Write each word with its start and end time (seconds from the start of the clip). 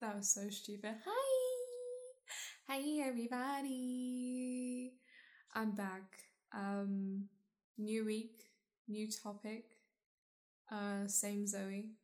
That 0.00 0.14
was 0.14 0.30
so 0.30 0.48
stupid. 0.48 0.94
Hi! 1.04 1.62
Hi, 2.68 2.80
everybody! 3.04 4.92
I'm 5.56 5.72
back. 5.72 6.04
Um, 6.54 7.24
new 7.76 8.04
week, 8.04 8.44
new 8.86 9.08
topic. 9.10 9.64
Uh, 10.70 11.08
same 11.08 11.48
Zoe, 11.48 11.94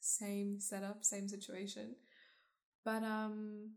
same 0.00 0.60
setup, 0.60 1.04
same 1.04 1.28
situation. 1.28 1.94
But 2.86 3.02
um, 3.02 3.72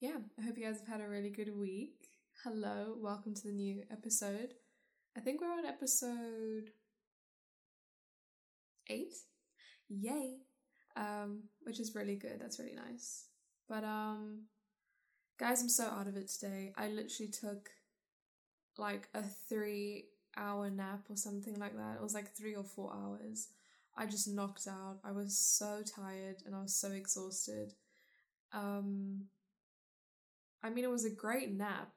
yeah, 0.00 0.18
I 0.38 0.42
hope 0.44 0.56
you 0.56 0.64
guys 0.64 0.78
have 0.78 0.86
had 0.86 1.00
a 1.00 1.10
really 1.10 1.30
good 1.30 1.58
week. 1.58 2.06
Hello, 2.44 2.94
welcome 3.00 3.34
to 3.34 3.42
the 3.42 3.52
new 3.52 3.82
episode. 3.90 4.54
I 5.16 5.20
think 5.20 5.40
we're 5.40 5.52
on 5.52 5.66
episode 5.66 6.70
eight. 8.88 9.14
Yay! 9.88 10.47
Um, 10.98 11.44
which 11.62 11.78
is 11.78 11.94
really 11.94 12.16
good. 12.16 12.40
That's 12.40 12.58
really 12.58 12.74
nice. 12.74 13.26
But 13.68 13.84
um, 13.84 14.46
guys, 15.38 15.62
I'm 15.62 15.68
so 15.68 15.84
out 15.84 16.08
of 16.08 16.16
it 16.16 16.28
today. 16.28 16.72
I 16.76 16.88
literally 16.88 17.30
took 17.30 17.70
like 18.76 19.08
a 19.14 19.22
three 19.22 20.06
hour 20.36 20.70
nap 20.70 21.04
or 21.08 21.16
something 21.16 21.58
like 21.58 21.76
that. 21.76 21.96
It 21.96 22.02
was 22.02 22.14
like 22.14 22.34
three 22.34 22.54
or 22.54 22.64
four 22.64 22.92
hours. 22.92 23.48
I 23.96 24.06
just 24.06 24.28
knocked 24.28 24.66
out. 24.68 24.98
I 25.04 25.12
was 25.12 25.38
so 25.38 25.82
tired 25.82 26.42
and 26.44 26.54
I 26.54 26.62
was 26.62 26.74
so 26.74 26.90
exhausted. 26.90 27.74
Um, 28.52 29.26
I 30.62 30.70
mean, 30.70 30.84
it 30.84 30.90
was 30.90 31.04
a 31.04 31.10
great 31.10 31.52
nap, 31.52 31.90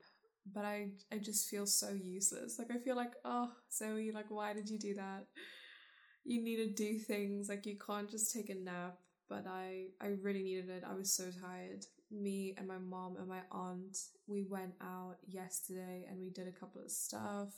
but 0.51 0.65
I 0.65 0.89
I 1.11 1.17
just 1.17 1.49
feel 1.49 1.65
so 1.65 1.89
useless. 1.89 2.59
Like 2.59 2.71
I 2.71 2.77
feel 2.77 2.95
like, 2.95 3.13
oh, 3.25 3.51
Zoe, 3.71 4.11
like 4.11 4.29
why 4.29 4.53
did 4.53 4.69
you 4.69 4.77
do 4.77 4.95
that? 4.95 5.25
You 6.23 6.41
need 6.41 6.57
to 6.57 6.67
do 6.67 6.97
things. 6.99 7.49
Like 7.49 7.65
you 7.65 7.77
can't 7.77 8.09
just 8.09 8.33
take 8.33 8.49
a 8.49 8.55
nap. 8.55 8.97
But 9.29 9.45
I 9.47 9.85
I 10.01 10.07
really 10.21 10.43
needed 10.43 10.69
it. 10.69 10.83
I 10.89 10.93
was 10.93 11.11
so 11.13 11.25
tired. 11.41 11.85
Me 12.11 12.53
and 12.57 12.67
my 12.67 12.77
mom 12.77 13.15
and 13.17 13.27
my 13.27 13.39
aunt, 13.51 13.97
we 14.27 14.43
went 14.43 14.73
out 14.81 15.15
yesterday 15.27 16.05
and 16.09 16.19
we 16.19 16.29
did 16.29 16.47
a 16.47 16.51
couple 16.51 16.81
of 16.81 16.91
stuff. 16.91 17.49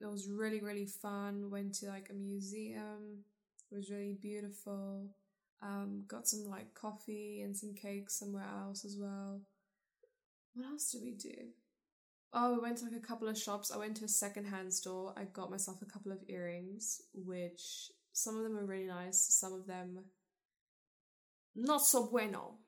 It 0.00 0.06
was 0.06 0.28
really 0.28 0.60
really 0.60 0.86
fun. 0.86 1.50
Went 1.50 1.74
to 1.76 1.86
like 1.86 2.08
a 2.10 2.14
museum. 2.14 3.24
It 3.70 3.74
was 3.74 3.90
really 3.90 4.14
beautiful. 4.20 5.10
Um, 5.62 6.04
got 6.06 6.28
some 6.28 6.44
like 6.48 6.74
coffee 6.74 7.40
and 7.42 7.56
some 7.56 7.74
cake 7.74 8.10
somewhere 8.10 8.46
else 8.62 8.84
as 8.84 8.96
well. 8.98 9.40
What 10.54 10.66
else 10.66 10.90
did 10.90 11.02
we 11.02 11.12
do? 11.12 11.52
Oh, 12.32 12.52
we 12.54 12.60
went 12.60 12.78
to 12.78 12.84
like 12.84 12.94
a 12.94 13.00
couple 13.06 13.28
of 13.28 13.38
shops. 13.38 13.70
I 13.72 13.78
went 13.78 13.96
to 13.96 14.04
a 14.04 14.08
secondhand 14.08 14.72
store. 14.72 15.12
I 15.16 15.24
got 15.24 15.50
myself 15.50 15.80
a 15.82 15.86
couple 15.86 16.12
of 16.12 16.18
earrings, 16.28 17.00
which 17.14 17.90
some 18.12 18.36
of 18.36 18.42
them 18.42 18.56
are 18.58 18.64
really 18.66 18.86
nice. 18.86 19.18
Some 19.34 19.52
of 19.52 19.66
them 19.66 20.04
not 21.54 21.84
so 21.84 22.06
bueno. 22.06 22.58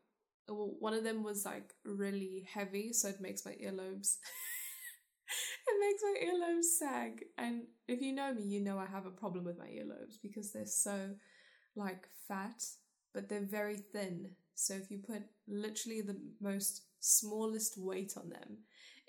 One 0.48 0.94
of 0.94 1.04
them 1.04 1.22
was 1.22 1.44
like 1.44 1.74
really 1.84 2.46
heavy, 2.52 2.92
so 2.92 3.08
it 3.08 3.20
makes 3.20 3.44
my 3.44 3.52
earlobes. 3.52 4.16
it 5.68 5.80
makes 5.80 6.02
my 6.02 6.16
earlobes 6.26 6.64
sag. 6.78 7.24
And 7.36 7.62
if 7.86 8.00
you 8.00 8.12
know 8.12 8.32
me, 8.34 8.42
you 8.44 8.60
know 8.60 8.78
I 8.78 8.86
have 8.86 9.06
a 9.06 9.10
problem 9.10 9.44
with 9.44 9.58
my 9.58 9.66
earlobes 9.66 10.16
because 10.22 10.52
they're 10.52 10.66
so 10.66 11.10
like 11.76 12.08
fat, 12.28 12.62
but 13.14 13.28
they're 13.28 13.46
very 13.46 13.78
thin. 13.92 14.30
So 14.54 14.74
if 14.74 14.90
you 14.90 14.98
put 14.98 15.22
literally 15.48 16.02
the 16.02 16.18
most 16.40 16.82
smallest 17.00 17.78
weight 17.78 18.14
on 18.16 18.30
them, 18.30 18.58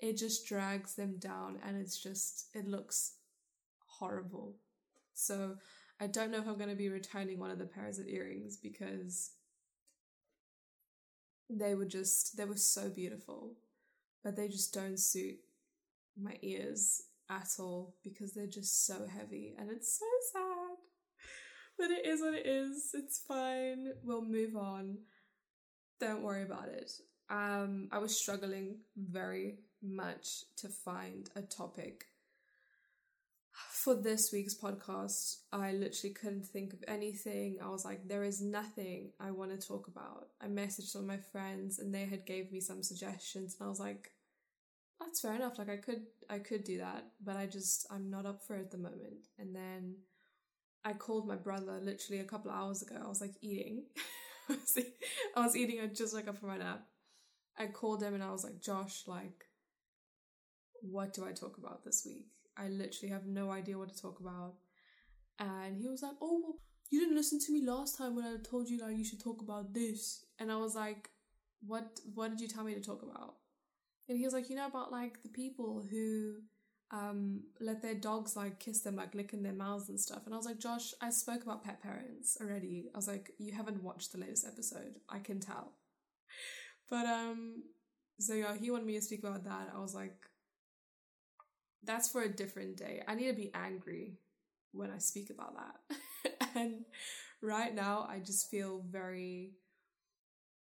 it 0.00 0.16
just 0.16 0.46
drags 0.46 0.94
them 0.94 1.16
down 1.18 1.58
and 1.66 1.80
it's 1.80 2.02
just, 2.02 2.46
it 2.54 2.66
looks 2.66 3.14
horrible. 3.86 4.56
So 5.14 5.56
I 6.00 6.06
don't 6.06 6.30
know 6.30 6.38
if 6.38 6.46
I'm 6.48 6.56
going 6.56 6.70
to 6.70 6.76
be 6.76 6.88
returning 6.88 7.38
one 7.38 7.50
of 7.50 7.58
the 7.58 7.66
pairs 7.66 7.98
of 7.98 8.06
earrings 8.06 8.56
because 8.56 9.32
they 11.50 11.74
were 11.74 11.84
just, 11.84 12.36
they 12.36 12.44
were 12.44 12.56
so 12.56 12.88
beautiful, 12.88 13.56
but 14.24 14.36
they 14.36 14.48
just 14.48 14.72
don't 14.72 14.98
suit 14.98 15.36
my 16.20 16.36
ears 16.42 17.02
at 17.28 17.48
all 17.58 17.94
because 18.02 18.32
they're 18.32 18.46
just 18.46 18.86
so 18.86 19.06
heavy 19.06 19.54
and 19.58 19.70
it's 19.70 19.98
so 19.98 20.06
sad. 20.32 20.76
But 21.78 21.90
it 21.90 22.06
is 22.06 22.20
what 22.20 22.34
it 22.34 22.46
is. 22.46 22.90
It's 22.94 23.22
fine. 23.26 23.88
We'll 24.02 24.24
move 24.24 24.56
on. 24.56 24.98
Don't 25.98 26.22
worry 26.22 26.42
about 26.42 26.68
it. 26.68 26.90
Um, 27.30 27.88
I 27.92 27.98
was 27.98 28.18
struggling 28.18 28.78
very 28.96 29.58
much 29.82 30.44
to 30.56 30.68
find 30.68 31.30
a 31.36 31.42
topic 31.42 32.06
for 33.52 33.94
this 33.94 34.30
week's 34.32 34.54
podcast. 34.54 35.36
I 35.52 35.72
literally 35.72 36.14
couldn't 36.14 36.46
think 36.46 36.72
of 36.72 36.84
anything. 36.88 37.58
I 37.62 37.68
was 37.68 37.84
like, 37.84 38.06
there 38.06 38.24
is 38.24 38.42
nothing 38.42 39.12
I 39.20 39.30
want 39.30 39.58
to 39.58 39.66
talk 39.66 39.86
about. 39.88 40.28
I 40.40 40.46
messaged 40.46 40.94
all 40.96 41.02
my 41.02 41.18
friends 41.32 41.78
and 41.78 41.94
they 41.94 42.04
had 42.04 42.26
gave 42.26 42.52
me 42.52 42.60
some 42.60 42.82
suggestions 42.82 43.56
and 43.58 43.66
I 43.66 43.70
was 43.70 43.80
like, 43.80 44.10
that's 45.00 45.20
fair 45.20 45.34
enough. 45.34 45.58
Like 45.58 45.70
I 45.70 45.76
could 45.76 46.02
I 46.28 46.38
could 46.38 46.64
do 46.64 46.78
that, 46.78 47.06
but 47.24 47.36
I 47.36 47.46
just 47.46 47.86
I'm 47.90 48.10
not 48.10 48.26
up 48.26 48.42
for 48.46 48.56
it 48.56 48.60
at 48.60 48.70
the 48.70 48.78
moment. 48.78 49.28
And 49.38 49.54
then 49.54 49.96
I 50.84 50.92
called 50.92 51.26
my 51.26 51.36
brother 51.36 51.78
literally 51.80 52.20
a 52.20 52.26
couple 52.26 52.50
hours 52.50 52.82
ago. 52.82 52.96
I 53.02 53.08
was 53.08 53.20
like 53.20 53.34
eating. 53.40 53.84
I 55.36 55.44
was 55.44 55.56
eating. 55.56 55.80
I 55.80 55.86
just 55.86 56.12
woke 56.12 56.28
up 56.28 56.38
from 56.38 56.50
my 56.50 56.58
nap. 56.58 56.82
I 57.58 57.66
called 57.66 58.02
him 58.02 58.14
and 58.14 58.22
I 58.22 58.30
was 58.30 58.44
like, 58.44 58.60
Josh, 58.60 59.02
like, 59.06 59.44
what 60.82 61.12
do 61.12 61.26
I 61.26 61.32
talk 61.32 61.58
about 61.58 61.84
this 61.84 62.04
week? 62.06 62.28
I 62.56 62.68
literally 62.68 63.12
have 63.12 63.26
no 63.26 63.50
idea 63.50 63.78
what 63.78 63.90
to 63.94 64.00
talk 64.00 64.20
about. 64.20 64.54
And 65.38 65.78
he 65.78 65.88
was 65.88 66.02
like, 66.02 66.16
oh, 66.20 66.40
well, 66.42 66.58
you 66.90 67.00
didn't 67.00 67.16
listen 67.16 67.38
to 67.40 67.52
me 67.52 67.64
last 67.64 67.96
time 67.96 68.16
when 68.16 68.24
I 68.24 68.36
told 68.42 68.68
you 68.68 68.78
like 68.78 68.96
you 68.96 69.04
should 69.04 69.22
talk 69.22 69.40
about 69.40 69.72
this. 69.72 70.24
And 70.38 70.50
I 70.50 70.56
was 70.56 70.74
like, 70.74 71.08
what? 71.66 72.00
What 72.14 72.30
did 72.30 72.40
you 72.40 72.48
tell 72.48 72.64
me 72.64 72.74
to 72.74 72.80
talk 72.80 73.02
about? 73.02 73.36
And 74.08 74.18
he 74.18 74.24
was 74.24 74.34
like, 74.34 74.50
you 74.50 74.56
know 74.56 74.66
about 74.66 74.90
like 74.90 75.22
the 75.22 75.28
people 75.28 75.86
who 75.88 76.34
um, 76.90 77.42
let 77.60 77.80
their 77.80 77.94
dogs 77.94 78.36
like 78.36 78.58
kiss 78.58 78.80
them, 78.80 78.96
like 78.96 79.14
licking 79.14 79.42
their 79.42 79.52
mouths 79.52 79.88
and 79.88 80.00
stuff. 80.00 80.22
And 80.26 80.34
I 80.34 80.36
was 80.36 80.46
like, 80.46 80.58
Josh, 80.58 80.92
I 81.00 81.10
spoke 81.10 81.42
about 81.44 81.64
pet 81.64 81.80
parents 81.80 82.36
already. 82.40 82.90
I 82.92 82.98
was 82.98 83.06
like, 83.06 83.30
you 83.38 83.52
haven't 83.52 83.82
watched 83.82 84.12
the 84.12 84.18
latest 84.18 84.46
episode. 84.46 84.96
I 85.08 85.20
can 85.20 85.38
tell. 85.38 85.74
But 86.90 87.06
um, 87.06 87.62
so 88.18 88.34
yeah, 88.34 88.56
he 88.56 88.70
wanted 88.70 88.86
me 88.86 88.94
to 88.96 89.02
speak 89.02 89.20
about 89.20 89.44
that. 89.44 89.72
I 89.74 89.80
was 89.80 89.94
like, 89.94 90.16
that's 91.82 92.10
for 92.10 92.22
a 92.22 92.28
different 92.28 92.76
day. 92.76 93.02
I 93.06 93.14
need 93.14 93.26
to 93.28 93.32
be 93.32 93.50
angry 93.54 94.18
when 94.72 94.90
I 94.90 94.98
speak 94.98 95.30
about 95.30 95.54
that. 95.56 96.50
and 96.54 96.84
right 97.40 97.74
now, 97.74 98.06
I 98.08 98.18
just 98.18 98.50
feel 98.50 98.84
very 98.90 99.52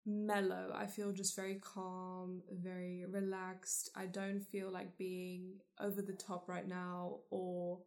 mellow. 0.06 0.72
I 0.73 0.85
feel 0.85 1.11
just 1.11 1.35
very 1.35 1.56
calm, 1.56 2.41
very 2.51 3.06
relaxed. 3.09 3.89
I 3.95 4.06
don't 4.06 4.41
feel 4.41 4.72
like 4.72 4.97
being 4.97 5.56
over 5.79 6.01
the 6.01 6.13
top 6.13 6.47
right 6.47 6.67
now 6.67 7.17
or, 7.29 7.79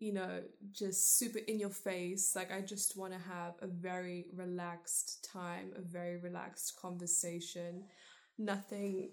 you 0.00 0.12
know, 0.12 0.40
just 0.72 1.18
super 1.18 1.38
in 1.38 1.60
your 1.60 1.70
face. 1.70 2.34
Like, 2.34 2.50
I 2.52 2.60
just 2.62 2.96
want 2.96 3.12
to 3.12 3.18
have 3.18 3.54
a 3.60 3.66
very 3.66 4.26
relaxed 4.34 5.28
time, 5.30 5.72
a 5.76 5.80
very 5.80 6.16
relaxed 6.16 6.80
conversation. 6.80 7.84
Nothing, 8.38 9.10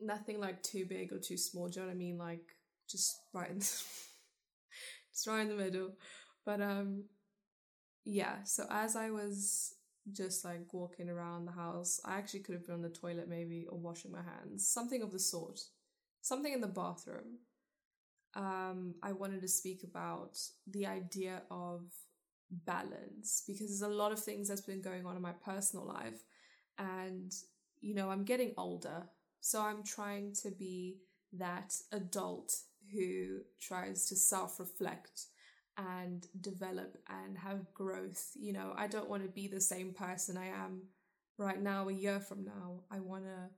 nothing 0.00 0.40
like 0.40 0.62
too 0.62 0.86
big 0.86 1.12
or 1.12 1.18
too 1.18 1.36
small. 1.36 1.68
Do 1.68 1.80
you 1.80 1.86
know 1.86 1.88
what 1.88 1.94
I 1.94 1.98
mean? 1.98 2.18
Like, 2.18 2.56
just 2.88 3.18
right 3.32 3.50
in, 3.50 3.58
just 3.58 5.26
right 5.26 5.42
in 5.42 5.48
the 5.48 5.62
middle. 5.62 5.90
But, 6.46 6.60
um, 6.62 7.04
yeah, 8.04 8.44
so 8.44 8.66
as 8.70 8.96
I 8.96 9.10
was 9.10 9.74
just 10.12 10.44
like 10.44 10.72
walking 10.72 11.08
around 11.08 11.46
the 11.46 11.52
house. 11.52 12.00
I 12.04 12.16
actually 12.18 12.40
could 12.40 12.54
have 12.54 12.66
been 12.66 12.74
on 12.74 12.82
the 12.82 12.88
toilet 12.88 13.28
maybe 13.28 13.66
or 13.70 13.78
washing 13.78 14.12
my 14.12 14.22
hands, 14.22 14.68
something 14.68 15.02
of 15.02 15.12
the 15.12 15.18
sort, 15.18 15.60
something 16.20 16.52
in 16.52 16.60
the 16.60 16.66
bathroom. 16.66 17.38
Um, 18.36 18.94
I 19.02 19.12
wanted 19.12 19.42
to 19.42 19.48
speak 19.48 19.84
about 19.84 20.38
the 20.66 20.86
idea 20.86 21.42
of 21.50 21.82
balance 22.50 23.42
because 23.46 23.68
there's 23.68 23.82
a 23.82 23.94
lot 23.94 24.12
of 24.12 24.18
things 24.18 24.48
that's 24.48 24.60
been 24.60 24.82
going 24.82 25.06
on 25.06 25.16
in 25.16 25.22
my 25.22 25.32
personal 25.32 25.86
life, 25.86 26.22
and 26.78 27.32
you 27.80 27.94
know, 27.94 28.10
I'm 28.10 28.24
getting 28.24 28.52
older, 28.56 29.04
so 29.40 29.60
I'm 29.60 29.82
trying 29.82 30.32
to 30.42 30.50
be 30.50 30.98
that 31.32 31.74
adult 31.92 32.54
who 32.92 33.40
tries 33.60 34.06
to 34.06 34.16
self 34.16 34.58
reflect 34.60 35.26
and 35.76 36.26
develop 36.40 36.96
and 37.08 37.36
have 37.38 37.72
growth. 37.74 38.30
You 38.34 38.52
know, 38.52 38.72
I 38.76 38.86
don't 38.86 39.08
want 39.08 39.22
to 39.22 39.28
be 39.28 39.48
the 39.48 39.60
same 39.60 39.92
person 39.92 40.36
I 40.36 40.46
am 40.48 40.82
right 41.38 41.60
now, 41.60 41.88
a 41.88 41.92
year 41.92 42.20
from 42.20 42.44
now. 42.44 42.82
I 42.90 43.00
want 43.00 43.24
to 43.24 43.50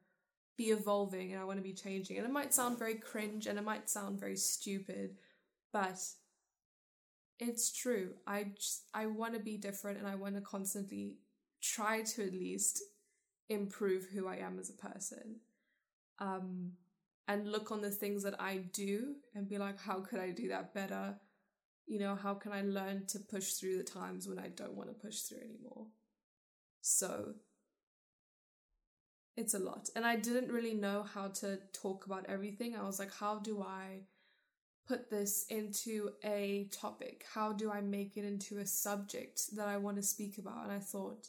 be 0.57 0.65
evolving 0.65 1.33
and 1.33 1.41
I 1.41 1.45
want 1.45 1.59
to 1.59 1.63
be 1.63 1.75
changing. 1.75 2.17
And 2.17 2.27
it 2.27 2.33
might 2.33 2.55
sound 2.55 2.79
very 2.79 2.95
cringe 2.95 3.47
and 3.47 3.59
it 3.59 3.65
might 3.65 3.89
sound 3.91 4.19
very 4.19 4.37
stupid, 4.37 5.17
but 5.73 5.99
it's 7.39 7.73
true. 7.73 8.15
I 8.27 8.53
just, 8.57 8.85
I 8.95 9.07
want 9.07 9.35
to 9.35 9.41
be 9.41 9.57
different 9.57 9.99
and 9.99 10.07
I 10.07 10.15
want 10.15 10.35
to 10.37 10.41
constantly 10.41 11.17
try 11.63 12.03
to 12.03 12.27
at 12.27 12.33
least 12.33 12.83
improve 13.49 14.07
who 14.13 14.27
I 14.27 14.37
am 14.37 14.59
as 14.59 14.71
a 14.71 14.89
person. 14.89 15.37
Um, 16.19 16.73
and 17.29 17.51
look 17.51 17.73
on 17.73 17.81
the 17.83 17.91
things 17.91 18.23
that 18.23 18.41
I 18.41 18.59
do 18.73 19.17
and 19.35 19.49
be 19.49 19.59
like, 19.59 19.81
how 19.81 20.01
could 20.01 20.21
I 20.21 20.31
do 20.31 20.49
that 20.49 20.73
better? 20.73 21.17
you 21.87 22.01
know, 22.01 22.17
how 22.17 22.35
can 22.35 22.53
I 22.53 22.63
learn 22.63 23.07
to 23.09 23.21
push 23.21 23.53
through 23.53 23.79
the 23.79 23.85
times 23.85 24.29
when 24.29 24.39
I 24.39 24.49
don't 24.49 24.75
want 24.75 24.89
to 24.89 24.95
push 24.95 25.21
through 25.21 25.39
anymore? 25.39 25.87
So, 26.81 27.35
it's 29.37 29.55
a 29.55 29.59
lot. 29.59 29.91
And 29.95 30.07
I 30.07 30.17
didn't 30.17 30.51
really 30.51 30.75
know 30.75 31.03
how 31.03 31.29
to 31.29 31.59
talk 31.73 32.07
about 32.07 32.27
everything. 32.29 32.75
I 32.75 32.85
was 32.85 32.99
like, 32.99 33.15
how 33.15 33.39
do 33.39 33.63
I 33.63 34.01
put 34.89 35.11
this 35.11 35.47
into 35.51 36.11
a 36.25 36.69
topic? 36.73 37.25
How 37.35 37.53
do 37.53 37.71
I 37.71 37.81
make 37.81 38.17
it 38.17 38.25
into 38.25 38.59
a 38.59 38.67
subject 38.67 39.55
that 39.57 39.69
I 39.69 39.77
want 39.77 39.97
to 39.97 40.03
speak 40.03 40.39
about? 40.39 40.65
And 40.65 40.73
I 40.73 40.79
thought, 40.79 41.29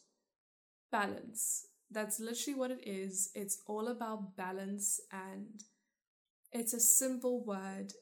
balance. 0.91 1.65
That's 1.91 2.19
literally 2.19 2.57
what 2.57 2.71
it 2.71 2.87
is. 2.87 3.31
It's 3.33 3.61
all 3.65 3.87
about 3.87 4.35
balance 4.35 4.99
and 5.11 5.63
it's 6.51 6.73
a 6.73 6.79
simple 6.79 7.43
word. 7.43 7.93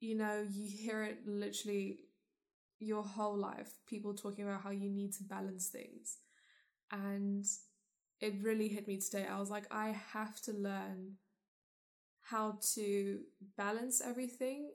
You 0.00 0.16
know, 0.16 0.46
you 0.50 0.68
hear 0.68 1.02
it 1.02 1.26
literally 1.26 2.00
your 2.78 3.02
whole 3.02 3.36
life, 3.36 3.70
people 3.86 4.14
talking 4.14 4.44
about 4.44 4.62
how 4.62 4.70
you 4.70 4.90
need 4.90 5.12
to 5.14 5.24
balance 5.24 5.68
things. 5.68 6.18
And 6.90 7.44
it 8.22 8.34
really 8.40 8.68
hit 8.68 8.86
me 8.86 8.98
today. 8.98 9.26
I 9.28 9.40
was 9.40 9.50
like, 9.50 9.66
I 9.72 9.96
have 10.12 10.40
to 10.42 10.52
learn 10.52 11.16
how 12.22 12.58
to 12.74 13.18
balance 13.58 14.00
everything 14.00 14.70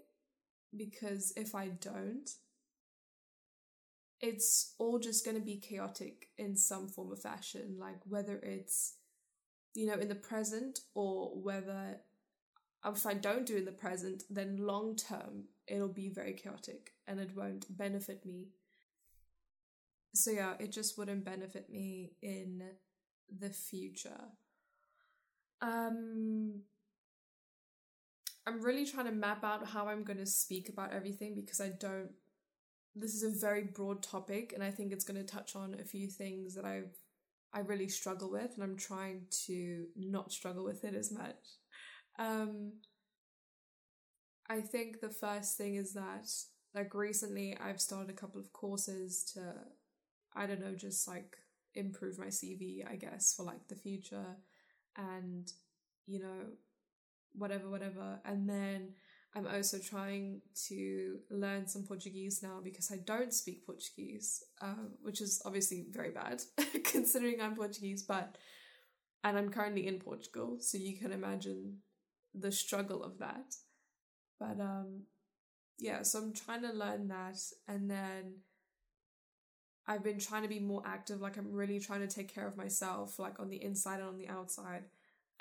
because 0.76 1.32
if 1.38 1.56
I 1.56 1.70
don't, 1.70 2.30
it's 4.20 4.74
all 4.78 5.00
just 5.00 5.24
going 5.24 5.38
to 5.38 5.46
be 5.46 5.58
chaotic 5.58 6.28
in 6.38 6.58
some 6.58 6.90
form 6.90 7.14
of 7.14 7.22
fashion, 7.22 7.78
like 7.80 8.00
whether 8.06 8.38
it's, 8.44 8.96
you 9.74 9.86
know, 9.86 9.94
in 9.94 10.10
the 10.10 10.16
present 10.16 10.80
or 10.94 11.30
whether 11.42 12.02
um, 12.84 12.96
if 12.96 13.06
I 13.06 13.14
don't 13.14 13.46
do 13.46 13.56
in 13.56 13.64
the 13.66 13.72
present, 13.72 14.24
then 14.30 14.58
long 14.58 14.98
term 14.98 15.46
it'll 15.68 15.88
be 15.88 16.10
very 16.10 16.34
chaotic 16.34 16.92
and 17.08 17.18
it 17.22 17.30
won't 17.34 17.66
benefit 17.78 18.26
me. 18.26 18.50
So, 20.14 20.32
yeah, 20.32 20.56
it 20.60 20.74
just 20.74 20.98
wouldn't 20.98 21.24
benefit 21.24 21.70
me 21.70 22.12
in 22.22 22.64
the 23.36 23.50
future. 23.50 24.22
Um, 25.62 26.62
I'm 28.46 28.62
really 28.62 28.86
trying 28.86 29.08
to 29.08 29.12
map 29.12 29.44
out 29.44 29.68
how 29.68 29.88
I'm 29.88 30.04
going 30.04 30.20
to 30.20 30.26
speak 30.26 30.70
about 30.70 30.94
everything 30.94 31.36
because 31.36 31.60
I 31.60 31.70
don't. 31.70 32.12
This 32.96 33.14
is 33.14 33.24
a 33.24 33.40
very 33.40 33.64
broad 33.64 34.02
topic, 34.02 34.54
and 34.54 34.64
I 34.64 34.72
think 34.72 34.92
it's 34.92 35.04
going 35.04 35.24
to 35.24 35.36
touch 35.36 35.56
on 35.56 35.76
a 35.80 35.84
few 35.84 36.08
things 36.08 36.56
that 36.56 36.66
I've 36.66 36.96
I 37.54 37.60
really 37.60 37.90
struggle 37.90 38.32
with, 38.32 38.52
and 38.56 38.64
I'm 38.64 38.78
trying 38.78 39.22
to 39.46 39.86
not 39.96 40.32
struggle 40.32 40.64
with 40.64 40.84
it 40.84 40.96
as 40.96 41.12
much. 41.12 41.36
Um, 42.20 42.74
I 44.50 44.62
think 44.62 45.02
the 45.02 45.10
first 45.10 45.58
thing 45.58 45.76
is 45.76 45.94
that, 45.94 46.30
like, 46.74 46.94
recently 46.94 47.58
I've 47.60 47.82
started 47.82 48.10
a 48.10 48.14
couple 48.20 48.40
of 48.40 48.54
courses 48.54 49.24
to, 49.34 49.54
I 50.36 50.46
don't 50.46 50.62
know, 50.62 50.76
just 50.76 51.08
like 51.08 51.38
improve 51.78 52.18
my 52.18 52.28
CV, 52.28 52.90
I 52.90 52.96
guess, 52.96 53.34
for 53.36 53.44
like 53.44 53.68
the 53.68 53.76
future 53.76 54.38
and, 54.96 55.52
you 56.06 56.20
know, 56.20 56.48
whatever, 57.34 57.70
whatever. 57.70 58.20
And 58.26 58.50
then 58.50 58.94
I'm 59.36 59.48
also 59.48 59.78
trying 59.78 60.42
to 60.68 61.18
learn 61.30 61.68
some 61.68 61.84
Portuguese 61.84 62.42
now 62.42 62.60
because 62.64 62.92
I 62.92 62.98
don't 63.06 63.34
speak 63.34 63.66
Portuguese, 63.66 64.44
uh, 64.62 64.88
which 65.02 65.22
is 65.22 65.42
obviously 65.46 65.86
very 65.92 66.12
bad 66.12 66.42
considering 66.84 67.42
I'm 67.42 67.56
Portuguese, 67.56 68.04
but, 68.04 68.36
and 69.24 69.38
I'm 69.38 69.50
currently 69.50 69.88
in 69.88 70.00
Portugal, 70.00 70.58
so 70.60 70.78
you 70.78 70.98
can 70.98 71.12
imagine 71.12 71.78
the 72.34 72.52
struggle 72.52 73.04
of 73.04 73.20
that. 73.20 73.56
But, 74.40 74.60
um, 74.60 75.04
yeah, 75.80 76.02
so 76.02 76.20
I'm 76.20 76.34
trying 76.34 76.62
to 76.64 76.72
learn 76.72 77.08
that 77.10 77.38
and 77.68 77.90
then 77.90 78.38
I've 79.88 80.04
been 80.04 80.20
trying 80.20 80.44
to 80.44 80.50
be 80.50 80.60
more 80.60 80.84
active. 80.86 81.22
Like, 81.22 81.38
I'm 81.38 81.52
really 81.52 81.80
trying 81.80 82.02
to 82.02 82.14
take 82.14 82.34
care 82.34 82.48
of 82.48 82.58
myself, 82.58 83.20
like 83.20 83.40
on 83.40 83.50
the 83.50 83.64
inside 83.64 84.00
and 84.00 84.10
on 84.10 84.18
the 84.18 84.28
outside. 84.28 84.84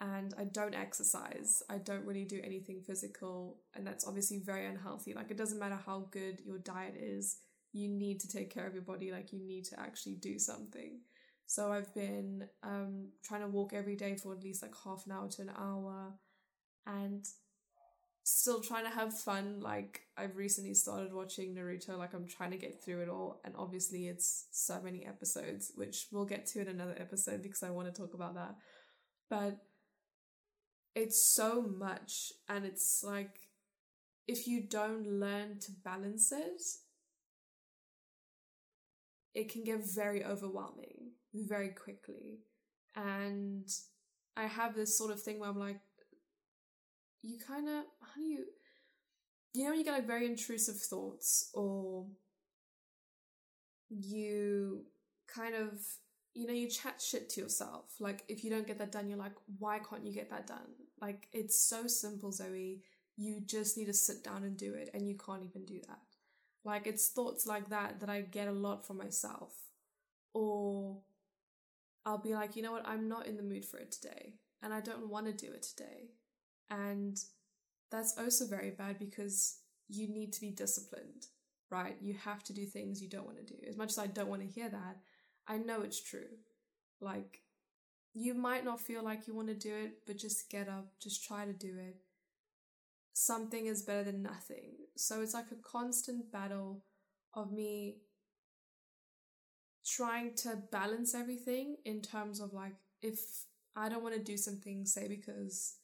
And 0.00 0.34
I 0.38 0.44
don't 0.44 0.74
exercise. 0.74 1.62
I 1.68 1.78
don't 1.78 2.04
really 2.04 2.24
do 2.24 2.40
anything 2.44 2.80
physical. 2.80 3.58
And 3.74 3.86
that's 3.86 4.06
obviously 4.06 4.38
very 4.38 4.66
unhealthy. 4.66 5.14
Like, 5.14 5.30
it 5.30 5.36
doesn't 5.36 5.58
matter 5.58 5.78
how 5.84 6.08
good 6.10 6.40
your 6.44 6.58
diet 6.58 6.94
is, 6.96 7.38
you 7.72 7.88
need 7.88 8.20
to 8.20 8.28
take 8.28 8.50
care 8.54 8.66
of 8.66 8.74
your 8.74 8.82
body. 8.82 9.10
Like, 9.10 9.32
you 9.32 9.40
need 9.40 9.64
to 9.66 9.80
actually 9.80 10.14
do 10.14 10.38
something. 10.38 11.00
So, 11.46 11.72
I've 11.72 11.92
been 11.94 12.46
um, 12.62 13.08
trying 13.24 13.40
to 13.40 13.48
walk 13.48 13.72
every 13.72 13.96
day 13.96 14.16
for 14.16 14.32
at 14.32 14.44
least 14.44 14.62
like 14.62 14.74
half 14.84 15.06
an 15.06 15.12
hour 15.12 15.28
to 15.28 15.42
an 15.42 15.52
hour. 15.58 16.14
And 16.86 17.26
still 18.28 18.60
trying 18.60 18.82
to 18.82 18.90
have 18.90 19.16
fun. 19.16 19.60
Like 19.60 20.00
I've 20.16 20.36
recently 20.36 20.74
started 20.74 21.14
watching 21.14 21.54
Naruto, 21.54 21.96
like 21.96 22.12
I'm 22.12 22.26
trying 22.26 22.50
to 22.50 22.56
get 22.56 22.82
through 22.82 23.02
it 23.02 23.08
all, 23.08 23.40
and 23.44 23.54
obviously 23.56 24.08
it's 24.08 24.48
so 24.50 24.80
many 24.82 25.06
episodes, 25.06 25.70
which 25.76 26.08
we'll 26.10 26.24
get 26.24 26.44
to 26.46 26.60
in 26.60 26.66
another 26.66 26.96
episode 26.98 27.40
because 27.40 27.62
I 27.62 27.70
want 27.70 27.86
to 27.86 27.98
talk 27.98 28.14
about 28.14 28.34
that. 28.34 28.56
But 29.30 29.58
it's 30.96 31.22
so 31.22 31.62
much, 31.62 32.32
and 32.48 32.64
it's 32.64 33.04
like 33.04 33.38
if 34.26 34.48
you 34.48 34.62
don't 34.68 35.06
learn 35.06 35.60
to 35.60 35.70
balance 35.84 36.32
it, 36.32 36.62
it 39.34 39.52
can 39.52 39.62
get 39.62 39.88
very 39.88 40.24
overwhelming 40.24 41.12
very 41.32 41.68
quickly. 41.68 42.40
And 42.96 43.68
I 44.36 44.46
have 44.46 44.74
this 44.74 44.98
sort 44.98 45.12
of 45.12 45.22
thing 45.22 45.38
where 45.38 45.48
I'm 45.48 45.60
like, 45.60 45.78
you 47.22 47.38
kind 47.38 47.68
of 47.68 47.84
how 48.00 48.20
do 48.20 48.22
you 48.22 48.44
you 49.54 49.64
know 49.64 49.72
you 49.72 49.84
get 49.84 49.92
like 49.92 50.06
very 50.06 50.26
intrusive 50.26 50.76
thoughts 50.76 51.50
or 51.54 52.06
you 53.88 54.84
kind 55.26 55.54
of 55.54 55.80
you 56.34 56.46
know 56.46 56.52
you 56.52 56.68
chat 56.68 57.00
shit 57.00 57.28
to 57.30 57.40
yourself 57.40 57.94
like 58.00 58.24
if 58.28 58.44
you 58.44 58.50
don't 58.50 58.66
get 58.66 58.78
that 58.78 58.92
done 58.92 59.08
you're 59.08 59.18
like 59.18 59.32
why 59.58 59.78
can't 59.78 60.06
you 60.06 60.12
get 60.12 60.30
that 60.30 60.46
done? 60.46 60.74
Like 61.00 61.28
it's 61.32 61.58
so 61.58 61.86
simple 61.86 62.32
zoe. 62.32 62.82
You 63.16 63.40
just 63.40 63.76
need 63.78 63.86
to 63.86 63.94
sit 63.94 64.22
down 64.22 64.44
and 64.44 64.56
do 64.56 64.74
it 64.74 64.90
and 64.92 65.08
you 65.08 65.16
can't 65.16 65.42
even 65.42 65.64
do 65.64 65.80
that. 65.88 66.00
Like 66.64 66.86
it's 66.86 67.08
thoughts 67.08 67.46
like 67.46 67.70
that 67.70 68.00
that 68.00 68.10
i 68.10 68.20
get 68.20 68.48
a 68.48 68.52
lot 68.52 68.86
from 68.86 68.98
myself. 68.98 69.54
Or 70.34 70.98
i'll 72.04 72.18
be 72.18 72.34
like 72.34 72.56
you 72.56 72.62
know 72.62 72.72
what? 72.72 72.86
I'm 72.86 73.08
not 73.08 73.26
in 73.26 73.36
the 73.36 73.42
mood 73.42 73.64
for 73.64 73.78
it 73.78 73.90
today 73.92 74.34
and 74.62 74.72
i 74.72 74.80
don't 74.80 75.08
want 75.08 75.26
to 75.26 75.32
do 75.32 75.52
it 75.52 75.62
today 75.62 76.10
and 76.70 77.18
that's 77.90 78.18
also 78.18 78.46
very 78.46 78.70
bad 78.70 78.98
because 78.98 79.58
you 79.88 80.08
need 80.08 80.32
to 80.32 80.40
be 80.40 80.50
disciplined, 80.50 81.26
right? 81.70 81.96
You 82.00 82.14
have 82.24 82.42
to 82.44 82.52
do 82.52 82.66
things 82.66 83.00
you 83.00 83.08
don't 83.08 83.26
want 83.26 83.38
to 83.38 83.44
do. 83.44 83.56
As 83.68 83.76
much 83.76 83.90
as 83.90 83.98
I 83.98 84.06
don't 84.06 84.28
want 84.28 84.42
to 84.42 84.48
hear 84.48 84.68
that, 84.68 84.96
I 85.46 85.58
know 85.58 85.82
it's 85.82 86.02
true. 86.02 86.38
Like, 87.00 87.42
you 88.14 88.34
might 88.34 88.64
not 88.64 88.80
feel 88.80 89.04
like 89.04 89.26
you 89.26 89.34
want 89.34 89.48
to 89.48 89.54
do 89.54 89.74
it, 89.74 89.98
but 90.06 90.16
just 90.16 90.50
get 90.50 90.68
up, 90.68 90.88
just 91.00 91.24
try 91.24 91.44
to 91.44 91.52
do 91.52 91.74
it. 91.78 91.96
Something 93.12 93.66
is 93.66 93.82
better 93.82 94.04
than 94.04 94.22
nothing. 94.22 94.72
So 94.96 95.20
it's 95.20 95.34
like 95.34 95.52
a 95.52 95.70
constant 95.70 96.32
battle 96.32 96.84
of 97.34 97.52
me 97.52 97.98
trying 99.86 100.34
to 100.34 100.58
balance 100.72 101.14
everything 101.14 101.76
in 101.84 102.00
terms 102.00 102.40
of 102.40 102.52
like, 102.52 102.74
if 103.02 103.20
I 103.76 103.88
don't 103.88 104.02
want 104.02 104.14
to 104.14 104.22
do 104.22 104.36
something, 104.36 104.84
say, 104.86 105.06
because 105.06 105.76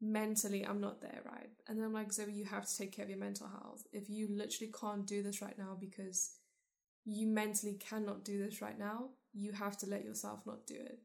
mentally 0.00 0.66
I'm 0.66 0.80
not 0.80 1.00
there, 1.00 1.22
right? 1.24 1.50
And 1.66 1.78
then 1.78 1.86
I'm 1.86 1.92
like, 1.92 2.12
Zoe, 2.12 2.32
you 2.32 2.44
have 2.44 2.66
to 2.66 2.76
take 2.76 2.92
care 2.92 3.04
of 3.04 3.10
your 3.10 3.18
mental 3.18 3.48
health. 3.48 3.84
If 3.92 4.08
you 4.08 4.28
literally 4.30 4.72
can't 4.78 5.06
do 5.06 5.22
this 5.22 5.40
right 5.40 5.58
now 5.58 5.76
because 5.78 6.32
you 7.04 7.26
mentally 7.26 7.74
cannot 7.74 8.24
do 8.24 8.44
this 8.44 8.60
right 8.60 8.78
now, 8.78 9.10
you 9.32 9.52
have 9.52 9.76
to 9.78 9.86
let 9.86 10.04
yourself 10.04 10.40
not 10.46 10.66
do 10.66 10.74
it. 10.74 11.00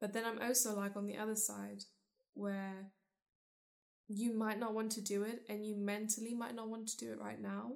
But 0.00 0.12
then 0.12 0.24
I'm 0.24 0.40
also 0.42 0.76
like 0.76 0.96
on 0.96 1.06
the 1.06 1.16
other 1.16 1.34
side 1.36 1.84
where 2.34 2.90
you 4.08 4.32
might 4.32 4.58
not 4.58 4.74
want 4.74 4.92
to 4.92 5.00
do 5.00 5.22
it 5.22 5.42
and 5.48 5.66
you 5.66 5.76
mentally 5.76 6.34
might 6.34 6.54
not 6.54 6.68
want 6.68 6.88
to 6.88 6.96
do 6.96 7.12
it 7.12 7.20
right 7.20 7.40
now, 7.40 7.72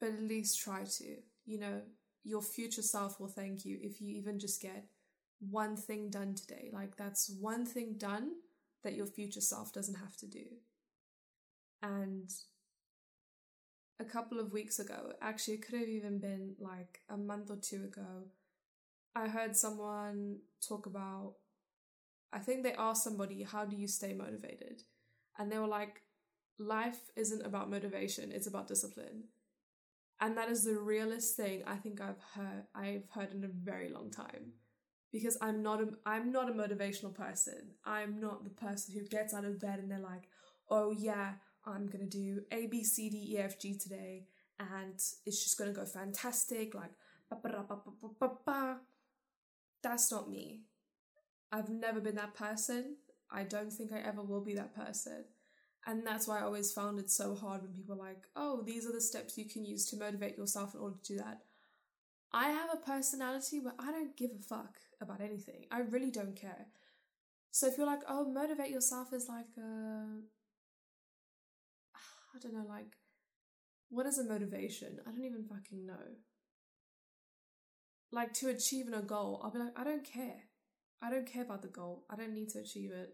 but 0.00 0.10
at 0.10 0.22
least 0.22 0.60
try 0.60 0.84
to. 0.84 1.16
You 1.44 1.58
know, 1.58 1.82
your 2.24 2.40
future 2.40 2.82
self 2.82 3.20
will 3.20 3.28
thank 3.28 3.64
you 3.64 3.78
if 3.82 4.00
you 4.00 4.16
even 4.16 4.38
just 4.38 4.62
get 4.62 4.86
one 5.40 5.76
thing 5.76 6.08
done 6.08 6.34
today. 6.34 6.70
Like 6.72 6.96
that's 6.96 7.30
one 7.40 7.66
thing 7.66 7.96
done 7.98 8.30
that 8.82 8.94
your 8.94 9.06
future 9.06 9.40
self 9.40 9.72
doesn't 9.72 9.96
have 9.96 10.16
to 10.18 10.26
do. 10.26 10.44
And 11.82 12.30
a 13.98 14.04
couple 14.04 14.40
of 14.40 14.52
weeks 14.52 14.78
ago, 14.78 15.12
actually, 15.20 15.54
it 15.54 15.66
could 15.66 15.78
have 15.78 15.88
even 15.88 16.18
been 16.18 16.54
like 16.58 17.00
a 17.08 17.16
month 17.16 17.50
or 17.50 17.56
two 17.56 17.84
ago, 17.84 18.28
I 19.14 19.28
heard 19.28 19.56
someone 19.56 20.38
talk 20.66 20.86
about, 20.86 21.34
I 22.32 22.38
think 22.38 22.62
they 22.62 22.72
asked 22.72 23.04
somebody, 23.04 23.42
How 23.42 23.64
do 23.64 23.76
you 23.76 23.88
stay 23.88 24.14
motivated? 24.14 24.82
And 25.38 25.50
they 25.50 25.58
were 25.58 25.66
like, 25.66 26.02
Life 26.58 27.10
isn't 27.16 27.44
about 27.44 27.70
motivation, 27.70 28.32
it's 28.32 28.46
about 28.46 28.68
discipline. 28.68 29.24
And 30.20 30.36
that 30.36 30.48
is 30.48 30.64
the 30.64 30.78
realest 30.78 31.36
thing 31.36 31.64
I 31.66 31.76
think 31.76 32.00
I've 32.00 32.22
heard 32.34 32.64
I've 32.74 33.08
heard 33.10 33.32
in 33.32 33.44
a 33.44 33.48
very 33.48 33.88
long 33.88 34.10
time 34.10 34.52
because 35.12 35.36
I'm 35.40 35.62
not 35.62 35.80
a 35.80 35.88
I'm 36.06 36.32
not 36.32 36.48
a 36.50 36.52
motivational 36.52 37.14
person. 37.14 37.74
I'm 37.84 38.20
not 38.20 38.44
the 38.44 38.50
person 38.50 38.94
who 38.94 39.06
gets 39.06 39.34
out 39.34 39.44
of 39.44 39.60
bed 39.60 39.78
and 39.78 39.90
they're 39.90 39.98
like, 39.98 40.28
"Oh 40.70 40.90
yeah, 40.90 41.34
I'm 41.64 41.86
going 41.86 42.08
to 42.08 42.10
do 42.10 42.42
A 42.50 42.66
B 42.66 42.82
C 42.82 43.10
D 43.10 43.34
E 43.34 43.38
F 43.38 43.58
G 43.58 43.76
today 43.76 44.26
and 44.58 44.94
it's 44.94 45.42
just 45.42 45.58
going 45.58 45.72
to 45.72 45.78
go 45.78 45.86
fantastic 45.86 46.74
like 46.74 46.92
ba 47.30 47.36
ba 47.42 47.64
ba 47.68 47.76
ba 47.84 48.08
ba 48.20 48.30
ba." 48.44 48.76
That's 49.82 50.10
not 50.10 50.30
me. 50.30 50.62
I've 51.50 51.68
never 51.68 52.00
been 52.00 52.14
that 52.16 52.34
person. 52.34 52.96
I 53.30 53.42
don't 53.44 53.72
think 53.72 53.92
I 53.92 53.98
ever 53.98 54.22
will 54.22 54.40
be 54.40 54.54
that 54.54 54.74
person. 54.74 55.24
And 55.86 56.06
that's 56.06 56.28
why 56.28 56.38
I 56.38 56.42
always 56.42 56.72
found 56.72 56.98
it 57.00 57.10
so 57.10 57.34
hard 57.34 57.62
when 57.62 57.72
people 57.72 57.96
are 57.96 58.06
like, 58.06 58.22
oh, 58.36 58.62
these 58.62 58.86
are 58.86 58.92
the 58.92 59.00
steps 59.00 59.36
you 59.36 59.48
can 59.48 59.64
use 59.64 59.84
to 59.86 59.96
motivate 59.96 60.38
yourself 60.38 60.74
in 60.74 60.80
order 60.80 60.96
to 61.02 61.12
do 61.14 61.18
that. 61.18 61.40
I 62.34 62.48
have 62.48 62.70
a 62.72 62.76
personality 62.78 63.60
where 63.60 63.74
I 63.78 63.90
don't 63.92 64.16
give 64.16 64.30
a 64.30 64.42
fuck 64.42 64.78
about 65.00 65.20
anything. 65.20 65.66
I 65.70 65.80
really 65.80 66.10
don't 66.10 66.34
care. 66.34 66.66
So 67.50 67.66
if 67.66 67.76
you're 67.76 67.86
like, 67.86 68.00
oh, 68.08 68.24
motivate 68.24 68.70
yourself 68.70 69.12
is 69.12 69.28
like 69.28 69.44
a, 69.58 70.06
I 72.34 72.38
don't 72.40 72.54
know, 72.54 72.64
like, 72.66 72.96
what 73.90 74.06
is 74.06 74.18
a 74.18 74.24
motivation? 74.24 74.98
I 75.06 75.10
don't 75.10 75.24
even 75.24 75.44
fucking 75.44 75.84
know. 75.84 76.16
Like 78.10 78.32
to 78.34 78.48
achieve 78.48 78.86
a 78.92 79.02
goal, 79.02 79.40
I'll 79.44 79.50
be 79.50 79.58
like, 79.58 79.78
I 79.78 79.84
don't 79.84 80.04
care. 80.04 80.44
I 81.02 81.10
don't 81.10 81.30
care 81.30 81.42
about 81.42 81.60
the 81.60 81.68
goal. 81.68 82.04
I 82.08 82.16
don't 82.16 82.32
need 82.32 82.48
to 82.50 82.60
achieve 82.60 82.92
it. 82.92 83.10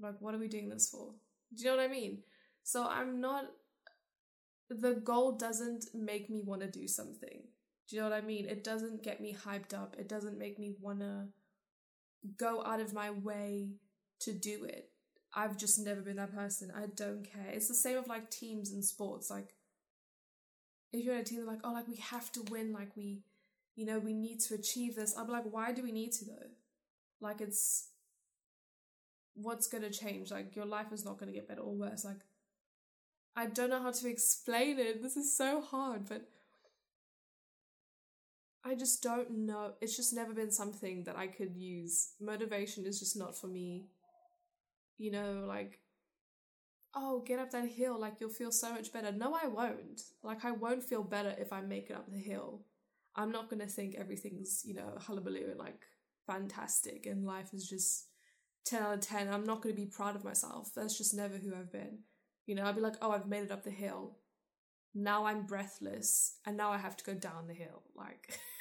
Like, 0.00 0.16
what 0.18 0.34
are 0.34 0.38
we 0.38 0.48
doing 0.48 0.68
this 0.68 0.88
for? 0.88 1.14
Do 1.54 1.62
you 1.62 1.70
know 1.70 1.76
what 1.76 1.84
I 1.84 1.88
mean? 1.88 2.22
So 2.64 2.84
I'm 2.84 3.20
not, 3.20 3.44
the 4.68 4.94
goal 4.94 5.36
doesn't 5.36 5.84
make 5.94 6.28
me 6.28 6.42
want 6.44 6.62
to 6.62 6.70
do 6.70 6.88
something. 6.88 7.42
Do 7.88 7.96
you 7.96 8.02
know 8.02 8.08
what 8.08 8.16
I 8.16 8.22
mean? 8.22 8.46
It 8.46 8.64
doesn't 8.64 9.02
get 9.02 9.20
me 9.20 9.34
hyped 9.34 9.74
up. 9.74 9.96
It 9.98 10.08
doesn't 10.08 10.38
make 10.38 10.58
me 10.58 10.74
want 10.80 11.00
to 11.00 11.26
go 12.38 12.64
out 12.64 12.80
of 12.80 12.94
my 12.94 13.10
way 13.10 13.76
to 14.20 14.32
do 14.32 14.64
it. 14.64 14.90
I've 15.34 15.56
just 15.56 15.78
never 15.78 16.00
been 16.00 16.16
that 16.16 16.34
person. 16.34 16.72
I 16.74 16.86
don't 16.94 17.24
care. 17.24 17.50
It's 17.52 17.68
the 17.68 17.74
same 17.74 17.96
with 17.96 18.08
like 18.08 18.30
teams 18.30 18.72
and 18.72 18.84
sports. 18.84 19.30
Like, 19.30 19.54
if 20.92 21.04
you're 21.04 21.14
in 21.14 21.20
a 21.20 21.24
team, 21.24 21.38
they're 21.38 21.46
like, 21.46 21.60
oh, 21.64 21.72
like 21.72 21.88
we 21.88 21.96
have 21.96 22.30
to 22.32 22.42
win. 22.50 22.72
Like, 22.72 22.96
we, 22.96 23.22
you 23.74 23.84
know, 23.84 23.98
we 23.98 24.14
need 24.14 24.40
to 24.42 24.54
achieve 24.54 24.94
this. 24.94 25.14
I'm 25.18 25.28
like, 25.28 25.44
why 25.50 25.72
do 25.72 25.82
we 25.82 25.92
need 25.92 26.12
to 26.12 26.24
though? 26.24 26.50
Like, 27.20 27.40
it's 27.40 27.88
what's 29.34 29.66
to 29.82 29.90
change? 29.90 30.30
Like, 30.30 30.54
your 30.54 30.66
life 30.66 30.92
is 30.92 31.04
not 31.04 31.18
to 31.32 31.38
get 31.38 31.48
better 31.48 31.62
or 31.62 31.74
worse. 31.74 32.04
Like, 32.04 32.20
I 33.36 33.46
don't 33.46 33.70
know 33.70 33.82
how 33.82 33.90
to 33.90 34.08
explain 34.08 34.78
it. 34.78 35.02
This 35.02 35.16
is 35.16 35.36
so 35.36 35.60
hard, 35.60 36.08
but 36.08 36.28
I 38.64 38.74
just 38.74 39.02
don't 39.02 39.30
know. 39.30 39.72
It's 39.80 39.96
just 39.96 40.14
never 40.14 40.32
been 40.32 40.50
something 40.50 41.04
that 41.04 41.16
I 41.16 41.26
could 41.26 41.54
use. 41.54 42.12
Motivation 42.20 42.86
is 42.86 42.98
just 42.98 43.16
not 43.16 43.36
for 43.36 43.46
me. 43.46 43.88
You 44.96 45.10
know, 45.10 45.44
like, 45.46 45.80
oh, 46.94 47.22
get 47.26 47.38
up 47.38 47.50
that 47.50 47.68
hill, 47.68 47.98
like 48.00 48.14
you'll 48.20 48.30
feel 48.30 48.52
so 48.52 48.72
much 48.72 48.92
better. 48.92 49.12
No, 49.12 49.34
I 49.34 49.48
won't. 49.48 50.02
Like, 50.22 50.44
I 50.44 50.52
won't 50.52 50.82
feel 50.82 51.02
better 51.02 51.34
if 51.38 51.52
I 51.52 51.60
make 51.60 51.90
it 51.90 51.96
up 51.96 52.10
the 52.10 52.18
hill. 52.18 52.62
I'm 53.16 53.30
not 53.30 53.50
gonna 53.50 53.66
think 53.66 53.96
everything's, 53.96 54.62
you 54.64 54.74
know, 54.74 54.94
hullabaloo 54.98 55.50
and 55.50 55.58
like 55.58 55.82
fantastic 56.26 57.06
and 57.06 57.26
life 57.26 57.52
is 57.52 57.68
just 57.68 58.06
10 58.64 58.82
out 58.82 58.94
of 58.94 59.00
10. 59.00 59.28
I'm 59.28 59.44
not 59.44 59.62
gonna 59.62 59.74
be 59.74 59.86
proud 59.86 60.16
of 60.16 60.24
myself. 60.24 60.70
That's 60.74 60.96
just 60.96 61.14
never 61.14 61.36
who 61.36 61.54
I've 61.54 61.72
been. 61.72 61.98
You 62.46 62.54
know, 62.54 62.64
I'd 62.64 62.76
be 62.76 62.80
like, 62.80 62.96
oh, 63.02 63.10
I've 63.10 63.28
made 63.28 63.44
it 63.44 63.52
up 63.52 63.64
the 63.64 63.70
hill. 63.70 64.16
Now 64.94 65.26
I'm 65.26 65.46
breathless 65.46 66.36
and 66.46 66.56
now 66.56 66.70
I 66.70 66.78
have 66.78 66.96
to 66.96 67.04
go 67.04 67.14
down 67.14 67.46
the 67.46 67.54
hill. 67.54 67.82
Like, 67.96 68.38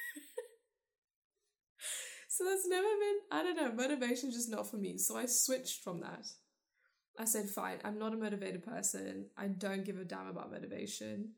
So 2.34 2.46
that's 2.46 2.68
never 2.68 2.88
been, 2.88 3.18
I 3.32 3.44
don't 3.44 3.56
know, 3.56 3.72
motivation 3.72 4.32
just 4.32 4.50
not 4.50 4.68
for 4.68 4.78
me. 4.78 4.98
So 4.98 5.16
I 5.16 5.28
switched 5.28 5.84
from 5.84 6.00
that. 6.00 6.26
I 7.20 7.26
said, 7.26 7.48
fine, 7.48 7.78
I'm 7.84 8.00
not 8.00 8.12
a 8.12 8.18
motivated 8.18 8.64
person. 8.64 9.28
I 9.38 9.50
don't 9.50 9.86
give 9.86 10.00
a 10.00 10.04
damn 10.04 10.26
about 10.26 10.52
motivation. 10.52 11.34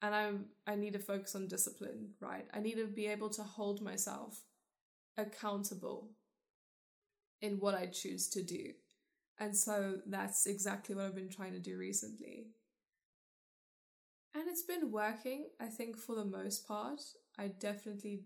And 0.00 0.14
I'm 0.14 0.44
I 0.66 0.76
need 0.76 0.94
to 0.94 0.98
focus 0.98 1.34
on 1.34 1.48
discipline, 1.48 2.12
right? 2.18 2.46
I 2.54 2.60
need 2.60 2.76
to 2.76 2.86
be 2.86 3.08
able 3.08 3.28
to 3.28 3.42
hold 3.42 3.82
myself 3.82 4.40
accountable 5.18 6.12
in 7.42 7.60
what 7.60 7.74
I 7.74 7.84
choose 7.84 8.26
to 8.30 8.42
do. 8.42 8.72
And 9.38 9.54
so 9.54 9.98
that's 10.06 10.46
exactly 10.46 10.94
what 10.94 11.04
I've 11.04 11.14
been 11.14 11.28
trying 11.28 11.52
to 11.52 11.60
do 11.60 11.76
recently. 11.76 12.46
And 14.34 14.44
it's 14.48 14.62
been 14.62 14.92
working, 14.92 15.48
I 15.60 15.66
think, 15.66 15.98
for 15.98 16.14
the 16.14 16.24
most 16.24 16.66
part. 16.66 17.02
I 17.38 17.48
definitely 17.48 18.22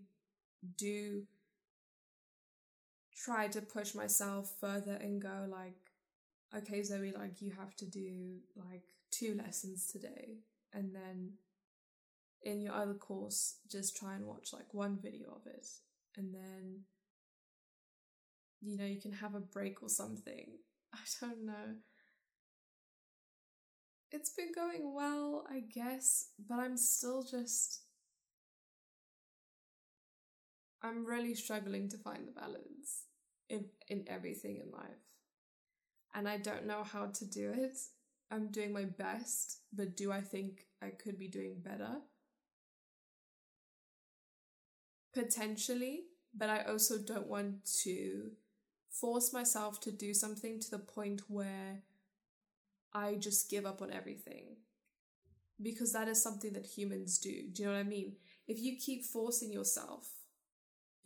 do 0.77 1.23
try 3.15 3.47
to 3.47 3.61
push 3.61 3.95
myself 3.95 4.53
further 4.59 4.93
and 5.01 5.21
go 5.21 5.47
like 5.49 5.91
okay 6.55 6.83
zoe 6.83 7.13
like 7.17 7.41
you 7.41 7.51
have 7.51 7.75
to 7.75 7.85
do 7.85 8.37
like 8.55 8.83
two 9.11 9.39
lessons 9.43 9.87
today 9.87 10.39
and 10.73 10.93
then 10.93 11.31
in 12.43 12.61
your 12.61 12.73
other 12.73 12.93
course 12.93 13.55
just 13.71 13.95
try 13.95 14.13
and 14.15 14.25
watch 14.25 14.49
like 14.53 14.73
one 14.73 14.97
video 15.01 15.29
of 15.29 15.47
it 15.47 15.67
and 16.17 16.33
then 16.33 16.81
you 18.61 18.77
know 18.77 18.85
you 18.85 18.99
can 18.99 19.13
have 19.13 19.35
a 19.35 19.39
break 19.39 19.83
or 19.83 19.89
something. 19.89 20.47
I 20.93 20.97
don't 21.21 21.45
know. 21.45 21.75
It's 24.11 24.29
been 24.29 24.51
going 24.55 24.93
well 24.93 25.45
i 25.51 25.59
guess 25.59 26.29
but 26.47 26.57
i'm 26.57 26.77
still 26.77 27.21
just 27.21 27.81
I'm 30.81 31.03
really 31.03 31.33
struggling 31.33 31.89
to 31.89 31.97
find 31.97 32.27
the 32.27 32.31
balance 32.31 33.04
in, 33.49 33.65
in 33.87 34.05
everything 34.07 34.57
in 34.57 34.71
life. 34.71 35.05
And 36.13 36.27
I 36.27 36.37
don't 36.37 36.65
know 36.65 36.83
how 36.83 37.07
to 37.07 37.25
do 37.25 37.51
it. 37.55 37.77
I'm 38.31 38.47
doing 38.47 38.73
my 38.73 38.85
best, 38.85 39.59
but 39.73 39.95
do 39.95 40.11
I 40.11 40.21
think 40.21 40.65
I 40.81 40.89
could 40.89 41.19
be 41.19 41.27
doing 41.27 41.61
better? 41.61 41.97
Potentially, 45.13 46.03
but 46.33 46.49
I 46.49 46.63
also 46.63 46.97
don't 46.97 47.27
want 47.27 47.65
to 47.83 48.31
force 48.89 49.33
myself 49.33 49.79
to 49.81 49.91
do 49.91 50.13
something 50.13 50.59
to 50.59 50.71
the 50.71 50.79
point 50.79 51.21
where 51.27 51.83
I 52.93 53.15
just 53.15 53.49
give 53.49 53.65
up 53.65 53.81
on 53.81 53.91
everything. 53.91 54.57
Because 55.61 55.93
that 55.93 56.07
is 56.09 56.21
something 56.21 56.53
that 56.53 56.65
humans 56.65 57.17
do. 57.17 57.43
Do 57.53 57.63
you 57.63 57.69
know 57.69 57.75
what 57.75 57.79
I 57.79 57.83
mean? 57.83 58.17
If 58.47 58.59
you 58.59 58.77
keep 58.77 59.05
forcing 59.05 59.51
yourself 59.53 60.09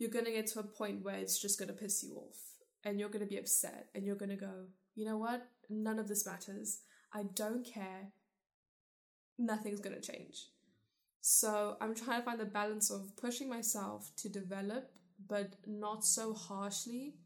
you're 0.00 0.10
going 0.10 0.24
to 0.24 0.32
get 0.32 0.46
to 0.48 0.60
a 0.60 0.64
point 0.64 1.04
where 1.04 1.16
it's 1.16 1.38
just 1.38 1.58
going 1.58 1.68
to 1.68 1.74
piss 1.74 2.02
you 2.02 2.14
off 2.14 2.38
and 2.84 2.98
you're 2.98 3.10
going 3.10 3.24
to 3.24 3.28
be 3.28 3.36
upset 3.36 3.88
and 3.94 4.06
you're 4.06 4.16
going 4.16 4.30
to 4.30 4.36
go, 4.36 4.64
you 4.94 5.04
know 5.04 5.18
what? 5.18 5.46
None 5.68 5.98
of 5.98 6.08
this 6.08 6.26
matters. 6.26 6.80
I 7.14 7.24
don't 7.34 7.66
care. 7.66 8.08
Nothing's 9.38 9.80
going 9.80 10.00
to 10.00 10.12
change. 10.12 10.46
So 11.20 11.76
I'm 11.82 11.94
trying 11.94 12.20
to 12.20 12.24
find 12.24 12.40
the 12.40 12.46
balance 12.46 12.90
of 12.90 13.14
pushing 13.20 13.50
myself 13.50 14.10
to 14.16 14.30
develop, 14.30 14.90
but 15.28 15.56
not 15.66 16.02
so 16.02 16.32
harshly 16.32 17.16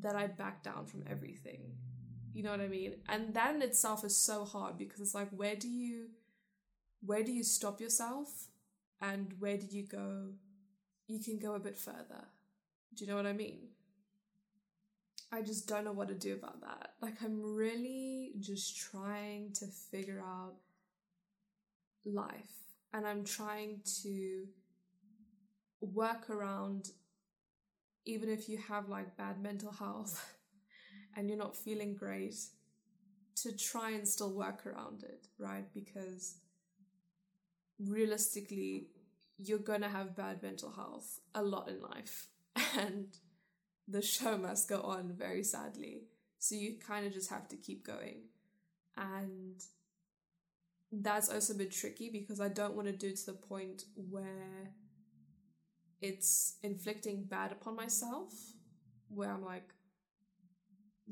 that 0.00 0.16
I 0.16 0.26
back 0.26 0.64
down 0.64 0.86
from 0.86 1.04
everything. 1.08 1.70
You 2.34 2.42
know 2.42 2.50
what 2.50 2.60
I 2.60 2.66
mean? 2.66 2.96
And 3.08 3.32
that 3.34 3.54
in 3.54 3.62
itself 3.62 4.04
is 4.04 4.16
so 4.16 4.44
hard 4.44 4.76
because 4.76 4.98
it's 4.98 5.14
like, 5.14 5.30
where 5.30 5.54
do 5.54 5.68
you, 5.68 6.08
where 7.00 7.22
do 7.22 7.30
you 7.30 7.44
stop 7.44 7.80
yourself, 7.80 8.48
and 9.00 9.34
where 9.38 9.56
do 9.56 9.66
you 9.70 9.86
go? 9.86 10.32
You 11.08 11.20
can 11.20 11.38
go 11.38 11.54
a 11.54 11.60
bit 11.60 11.76
further. 11.76 12.24
Do 12.94 13.04
you 13.04 13.10
know 13.10 13.16
what 13.16 13.26
I 13.26 13.32
mean? 13.32 13.68
I 15.32 15.42
just 15.42 15.68
don't 15.68 15.84
know 15.84 15.92
what 15.92 16.08
to 16.08 16.14
do 16.14 16.34
about 16.34 16.60
that. 16.60 16.92
Like, 17.00 17.22
I'm 17.22 17.42
really 17.42 18.32
just 18.38 18.76
trying 18.76 19.52
to 19.54 19.66
figure 19.66 20.22
out 20.24 20.54
life 22.04 22.56
and 22.92 23.06
I'm 23.06 23.24
trying 23.24 23.80
to 24.02 24.46
work 25.80 26.30
around, 26.30 26.90
even 28.04 28.30
if 28.30 28.48
you 28.48 28.58
have 28.58 28.88
like 28.88 29.16
bad 29.16 29.42
mental 29.42 29.72
health 29.72 30.34
and 31.16 31.28
you're 31.28 31.38
not 31.38 31.56
feeling 31.56 31.94
great, 31.94 32.36
to 33.42 33.54
try 33.54 33.90
and 33.90 34.08
still 34.08 34.32
work 34.32 34.66
around 34.66 35.02
it, 35.02 35.26
right? 35.38 35.66
Because 35.74 36.36
realistically, 37.78 38.88
you're 39.38 39.58
gonna 39.58 39.88
have 39.88 40.16
bad 40.16 40.42
mental 40.42 40.70
health 40.70 41.20
a 41.34 41.42
lot 41.42 41.68
in 41.68 41.80
life, 41.80 42.28
and 42.78 43.06
the 43.88 44.02
show 44.02 44.36
must 44.36 44.68
go 44.68 44.80
on 44.80 45.12
very 45.16 45.42
sadly. 45.42 46.02
So 46.38 46.54
you 46.54 46.76
kind 46.78 47.06
of 47.06 47.12
just 47.12 47.30
have 47.30 47.48
to 47.48 47.56
keep 47.56 47.86
going. 47.86 48.22
And 48.96 49.60
that's 50.92 51.28
also 51.28 51.54
a 51.54 51.56
bit 51.56 51.72
tricky 51.72 52.10
because 52.10 52.40
I 52.40 52.48
don't 52.48 52.74
want 52.74 52.88
to 52.88 52.96
do 52.96 53.08
it 53.08 53.16
to 53.18 53.26
the 53.26 53.32
point 53.32 53.84
where 53.94 54.72
it's 56.00 56.56
inflicting 56.62 57.24
bad 57.24 57.52
upon 57.52 57.76
myself, 57.76 58.32
where 59.08 59.30
I'm 59.30 59.44
like, 59.44 59.68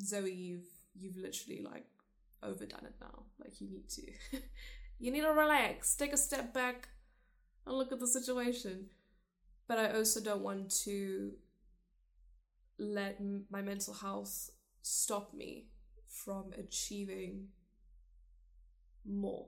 Zoe, 0.00 0.32
you've 0.32 0.68
you've 0.94 1.16
literally 1.16 1.62
like 1.62 1.86
overdone 2.42 2.84
it 2.84 2.94
now. 3.00 3.24
Like 3.38 3.60
you 3.60 3.68
need 3.70 3.88
to 3.90 4.02
you 4.98 5.10
need 5.10 5.22
to 5.22 5.32
relax, 5.32 5.94
take 5.96 6.12
a 6.12 6.16
step 6.16 6.52
back, 6.52 6.88
and 7.66 7.76
look 7.76 7.92
at 7.92 8.00
the 8.00 8.06
situation. 8.06 8.86
But 9.66 9.78
I 9.78 9.92
also 9.92 10.20
don't 10.20 10.42
want 10.42 10.70
to 10.84 11.32
let 12.78 13.20
my 13.50 13.62
mental 13.62 13.94
health 13.94 14.50
stop 14.82 15.32
me 15.32 15.68
from 16.06 16.52
achieving 16.58 17.48
more. 19.06 19.46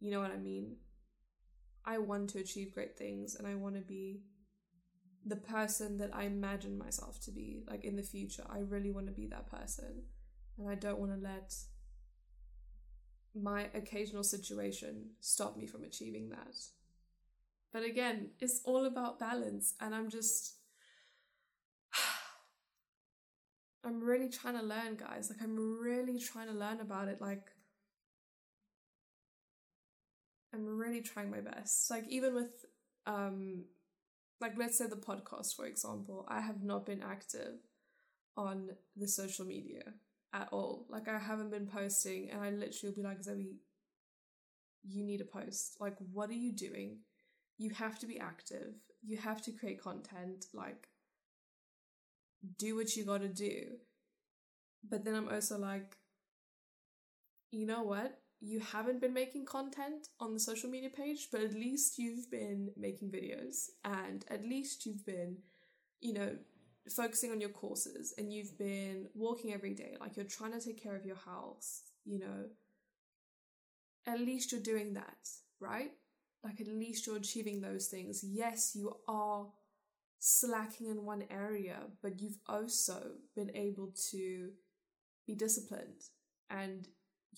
You 0.00 0.10
know 0.10 0.20
what 0.20 0.30
I 0.30 0.38
mean? 0.38 0.76
I 1.84 1.98
want 1.98 2.30
to 2.30 2.38
achieve 2.38 2.74
great 2.74 2.96
things 2.96 3.34
and 3.34 3.46
I 3.46 3.54
want 3.54 3.74
to 3.74 3.80
be 3.80 4.22
the 5.26 5.36
person 5.36 5.98
that 5.98 6.14
I 6.14 6.24
imagine 6.24 6.78
myself 6.78 7.20
to 7.24 7.30
be, 7.30 7.64
like 7.68 7.84
in 7.84 7.96
the 7.96 8.02
future. 8.02 8.44
I 8.48 8.60
really 8.60 8.90
want 8.90 9.06
to 9.06 9.12
be 9.12 9.26
that 9.26 9.50
person. 9.50 10.02
And 10.58 10.68
I 10.68 10.74
don't 10.74 10.98
want 10.98 11.12
to 11.12 11.18
let 11.18 11.54
my 13.34 13.68
occasional 13.74 14.22
situation 14.22 15.10
stop 15.20 15.56
me 15.56 15.66
from 15.66 15.84
achieving 15.84 16.30
that. 16.30 16.54
But 17.72 17.84
again, 17.84 18.30
it's 18.40 18.60
all 18.64 18.86
about 18.86 19.18
balance. 19.18 19.74
And 19.80 19.94
I'm 19.94 20.08
just, 20.08 20.56
I'm 23.84 24.00
really 24.02 24.28
trying 24.28 24.58
to 24.58 24.64
learn, 24.64 24.96
guys. 24.96 25.30
Like, 25.30 25.42
I'm 25.42 25.80
really 25.80 26.18
trying 26.18 26.48
to 26.48 26.54
learn 26.54 26.80
about 26.80 27.08
it. 27.08 27.20
Like, 27.20 27.46
I'm 30.54 30.66
really 30.66 31.02
trying 31.02 31.30
my 31.30 31.40
best. 31.40 31.90
Like, 31.90 32.04
even 32.08 32.34
with, 32.34 32.64
um, 33.06 33.64
like, 34.40 34.56
let's 34.56 34.78
say 34.78 34.86
the 34.86 34.96
podcast, 34.96 35.54
for 35.54 35.66
example, 35.66 36.24
I 36.28 36.40
have 36.40 36.62
not 36.62 36.86
been 36.86 37.02
active 37.02 37.56
on 38.36 38.70
the 38.96 39.08
social 39.08 39.44
media 39.44 39.82
at 40.32 40.48
all. 40.52 40.86
Like, 40.88 41.06
I 41.08 41.18
haven't 41.18 41.50
been 41.50 41.66
posting, 41.66 42.30
and 42.30 42.40
I 42.40 42.50
literally 42.50 42.94
will 42.94 43.02
be 43.02 43.02
like, 43.02 43.22
Zoe, 43.22 43.58
you 44.84 45.04
need 45.04 45.20
a 45.20 45.24
post. 45.24 45.76
Like, 45.80 45.96
what 46.12 46.30
are 46.30 46.34
you 46.34 46.52
doing? 46.52 46.98
You 47.58 47.70
have 47.70 47.98
to 47.98 48.06
be 48.06 48.18
active. 48.18 48.74
You 49.02 49.18
have 49.18 49.42
to 49.42 49.52
create 49.52 49.82
content. 49.82 50.46
Like, 50.54 50.88
do 52.58 52.76
what 52.76 52.96
you 52.96 53.04
gotta 53.04 53.28
do. 53.28 53.78
But 54.88 55.04
then 55.04 55.14
I'm 55.14 55.28
also 55.28 55.58
like, 55.58 55.96
you 57.50 57.66
know 57.66 57.82
what? 57.82 58.20
You 58.40 58.60
haven't 58.60 59.00
been 59.00 59.12
making 59.12 59.46
content 59.46 60.08
on 60.20 60.32
the 60.32 60.40
social 60.40 60.70
media 60.70 60.90
page, 60.90 61.28
but 61.32 61.40
at 61.40 61.54
least 61.54 61.98
you've 61.98 62.30
been 62.30 62.70
making 62.76 63.10
videos 63.10 63.70
and 63.84 64.24
at 64.30 64.44
least 64.44 64.86
you've 64.86 65.04
been, 65.04 65.38
you 66.00 66.12
know, 66.12 66.36
focusing 66.94 67.32
on 67.32 67.40
your 67.40 67.50
courses 67.50 68.14
and 68.16 68.32
you've 68.32 68.56
been 68.56 69.08
walking 69.14 69.52
every 69.52 69.74
day. 69.74 69.96
Like 70.00 70.16
you're 70.16 70.24
trying 70.24 70.52
to 70.52 70.60
take 70.60 70.80
care 70.80 70.94
of 70.94 71.04
your 71.04 71.16
house, 71.16 71.82
you 72.04 72.20
know. 72.20 72.46
At 74.06 74.20
least 74.20 74.52
you're 74.52 74.60
doing 74.60 74.94
that, 74.94 75.28
right? 75.60 75.90
Like 76.44 76.60
at 76.60 76.68
least 76.68 77.06
you're 77.06 77.16
achieving 77.16 77.60
those 77.60 77.86
things. 77.86 78.22
Yes, 78.22 78.72
you 78.74 78.96
are 79.08 79.46
slacking 80.18 80.88
in 80.88 81.04
one 81.04 81.24
area, 81.30 81.78
but 82.02 82.20
you've 82.20 82.38
also 82.46 83.12
been 83.34 83.50
able 83.54 83.92
to 84.10 84.50
be 85.26 85.34
disciplined 85.34 86.02
and 86.50 86.88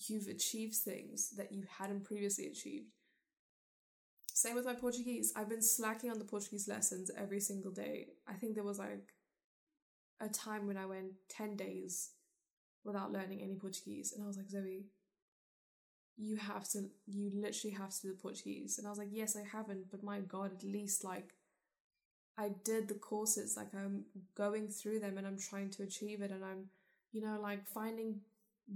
you've 0.07 0.27
achieved 0.27 0.75
things 0.75 1.31
that 1.37 1.51
you 1.51 1.63
hadn't 1.79 2.03
previously 2.03 2.47
achieved. 2.47 2.91
Same 4.33 4.55
with 4.55 4.65
my 4.65 4.73
Portuguese. 4.73 5.33
I've 5.35 5.49
been 5.49 5.61
slacking 5.61 6.09
on 6.09 6.17
the 6.17 6.25
Portuguese 6.25 6.67
lessons 6.67 7.11
every 7.17 7.39
single 7.39 7.71
day. 7.71 8.07
I 8.27 8.33
think 8.33 8.55
there 8.55 8.63
was 8.63 8.79
like 8.79 9.13
a 10.19 10.29
time 10.29 10.67
when 10.67 10.77
I 10.77 10.85
went 10.85 11.11
10 11.29 11.57
days 11.57 12.11
without 12.83 13.11
learning 13.11 13.41
any 13.41 13.55
Portuguese. 13.55 14.13
And 14.13 14.23
I 14.23 14.27
was 14.27 14.37
like, 14.37 14.49
Zoe, 14.49 14.85
you 16.17 16.37
have 16.37 16.67
to, 16.69 16.89
you 17.07 17.31
literally 17.33 17.75
have 17.75 17.89
to 17.89 18.01
do 18.01 18.07
the 18.09 18.21
Portuguese. 18.21 18.77
And 18.77 18.87
I 18.87 18.89
was 18.89 18.99
like, 18.99 19.09
yes, 19.11 19.35
I 19.35 19.43
haven't, 19.55 19.89
but 19.89 20.03
my 20.03 20.19
God, 20.19 20.51
at 20.53 20.63
least 20.63 21.03
like 21.03 21.33
I 22.37 22.49
did 22.63 22.87
the 22.87 22.95
courses, 22.95 23.55
like 23.57 23.73
I'm 23.73 24.05
going 24.35 24.67
through 24.67 24.99
them 24.99 25.17
and 25.17 25.27
I'm 25.27 25.37
trying 25.37 25.69
to 25.71 25.83
achieve 25.83 26.21
it 26.21 26.31
and 26.31 26.43
I'm, 26.43 26.65
you 27.11 27.21
know, 27.21 27.39
like 27.41 27.67
finding 27.67 28.21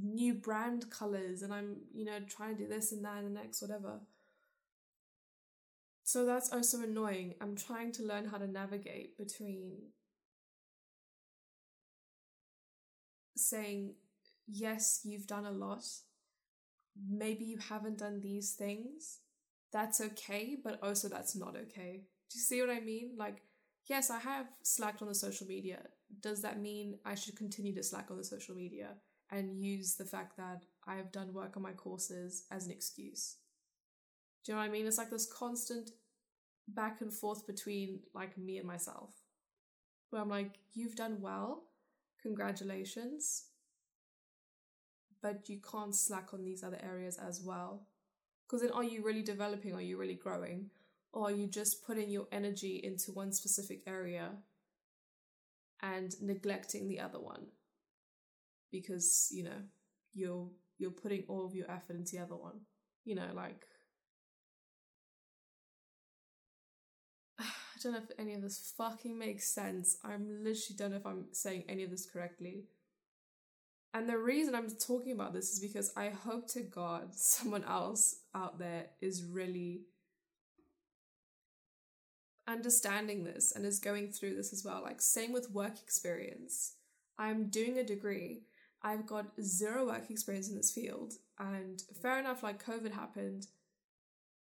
new 0.02 0.34
brand 0.34 0.90
colors 0.90 1.42
and 1.42 1.54
I'm, 1.54 1.78
you 1.94 2.06
know, 2.06 2.20
trying 2.28 2.58
to 2.58 2.64
do 2.64 2.70
this 2.70 2.92
and 2.92 3.04
that 3.06 3.18
and 3.20 3.36
the 3.36 3.40
next, 3.40 3.62
whatever. 3.62 4.00
So 6.04 6.26
that's 6.26 6.52
also 6.52 6.82
annoying. 6.82 7.34
I'm 7.42 7.56
trying 7.56 7.92
to 7.94 8.04
learn 8.04 8.26
how 8.26 8.38
to 8.38 8.48
navigate 8.48 9.18
between 9.18 9.78
saying, 13.36 13.96
yes, 14.48 15.02
you've 15.04 15.28
done 15.28 15.46
a 15.46 15.52
lot. 15.52 15.84
Maybe 17.10 17.46
you 17.46 17.58
haven't 17.58 18.00
done 18.00 18.22
these 18.22 18.52
things. 18.54 19.20
That's 19.74 20.00
okay, 20.00 20.58
but 20.64 20.80
also 20.82 21.10
that's 21.10 21.36
not 21.36 21.56
okay. 21.56 22.04
Do 22.30 22.38
you 22.38 22.42
see 22.42 22.62
what 22.62 22.70
I 22.70 22.80
mean? 22.80 23.12
Like, 23.18 23.42
yes, 23.88 24.10
I 24.10 24.20
have 24.20 24.48
slacked 24.64 25.02
on 25.02 25.08
the 25.08 25.16
social 25.16 25.48
media. 25.48 25.82
Does 26.22 26.42
that 26.42 26.62
mean 26.62 26.98
I 27.06 27.16
should 27.16 27.36
continue 27.36 27.76
to 27.76 27.84
slack 27.84 28.10
on 28.10 28.18
the 28.18 28.24
social 28.24 28.56
media 28.56 28.96
and 29.32 29.62
use 29.62 29.96
the 29.96 30.06
fact 30.06 30.38
that 30.38 30.64
I 30.88 30.96
have 30.96 31.12
done 31.12 31.34
work 31.34 31.58
on 31.58 31.64
my 31.64 31.74
courses 31.74 32.46
as 32.52 32.66
an 32.66 32.72
excuse? 32.72 33.38
Do 34.44 34.52
you 34.52 34.56
know 34.56 34.62
what 34.62 34.70
I 34.70 34.72
mean? 34.72 34.86
It's 34.86 34.98
like 34.98 35.10
this 35.10 35.32
constant 35.32 35.92
back 36.68 37.02
and 37.02 37.12
forth 37.12 37.46
between 37.48 38.00
like 38.14 38.38
me 38.38 38.58
and 38.58 38.68
myself. 38.68 39.12
Where 40.10 40.22
I'm 40.22 40.30
like, 40.30 40.60
you've 40.74 40.96
done 40.96 41.18
well, 41.20 41.64
congratulations. 42.22 43.46
But 45.26 45.50
you 45.50 45.60
can't 45.72 45.96
slack 45.96 46.34
on 46.34 46.44
these 46.44 46.64
other 46.64 46.80
areas 46.84 47.18
as 47.18 47.42
well. 47.42 47.88
Because 48.46 48.62
then 48.62 48.72
are 48.72 48.84
you 48.84 49.04
really 49.04 49.24
developing? 49.24 49.74
Are 49.74 49.82
you 49.82 49.98
really 49.98 50.20
growing? 50.26 50.70
or 51.16 51.30
are 51.30 51.32
you 51.32 51.48
just 51.48 51.84
putting 51.88 52.12
your 52.12 52.28
energy 52.32 52.82
into 52.84 53.12
one 53.12 53.32
specific 53.32 53.82
area 53.88 54.32
and 55.82 56.14
neglecting 56.22 56.88
the 56.88 57.00
other 57.00 57.20
one 57.20 57.48
because 58.72 59.30
you 59.32 59.44
know 59.44 59.62
you're 60.14 60.50
you're 60.78 60.92
putting 60.92 61.24
all 61.30 61.46
of 61.46 61.56
your 61.56 61.72
effort 61.72 61.96
into 61.96 62.18
the 62.18 62.22
other 62.22 62.36
one 62.36 62.60
you 63.06 63.16
know 63.16 63.30
like 63.34 63.66
I 67.40 67.44
don't 67.82 67.94
know 67.94 68.00
if 68.00 68.12
any 68.20 68.34
of 68.34 68.42
this 68.42 68.74
fucking 68.78 69.18
makes 69.18 69.54
sense. 69.54 69.98
I'm 70.04 70.44
literally 70.44 70.76
don't 70.78 70.92
know 70.92 70.98
if 70.98 71.06
I'm 71.06 71.26
saying 71.32 71.66
any 71.70 71.84
of 71.84 71.92
this 71.92 72.10
correctly. 72.10 72.66
And 73.96 74.10
the 74.10 74.18
reason 74.18 74.56
I'm 74.56 74.70
talking 74.70 75.14
about 75.14 75.32
this 75.32 75.54
is 75.54 75.62
because 75.62 75.94
I 75.96 76.10
hope 76.10 76.50
to 76.50 76.60
God 76.60 77.08
someone 77.16 77.64
else 77.64 78.18
out 78.36 78.60
there 78.60 78.88
is 79.02 79.24
really 79.24 79.84
understanding 82.46 83.24
this 83.24 83.54
and 83.56 83.66
is 83.66 83.80
going 83.80 84.12
through 84.12 84.36
this 84.36 84.52
as 84.52 84.66
well. 84.66 84.82
Like, 84.84 85.02
same 85.02 85.32
with 85.32 85.50
work 85.50 85.82
experience. 85.82 86.74
I'm 87.18 87.48
doing 87.48 87.78
a 87.78 87.86
degree. 87.86 88.42
I've 88.84 89.08
got 89.08 89.28
zero 89.42 89.86
work 89.86 90.10
experience 90.10 90.50
in 90.50 90.58
this 90.58 90.74
field. 90.74 91.14
And 91.40 91.82
fair 92.02 92.20
enough, 92.20 92.44
like, 92.44 92.64
COVID 92.64 92.92
happened. 92.92 93.48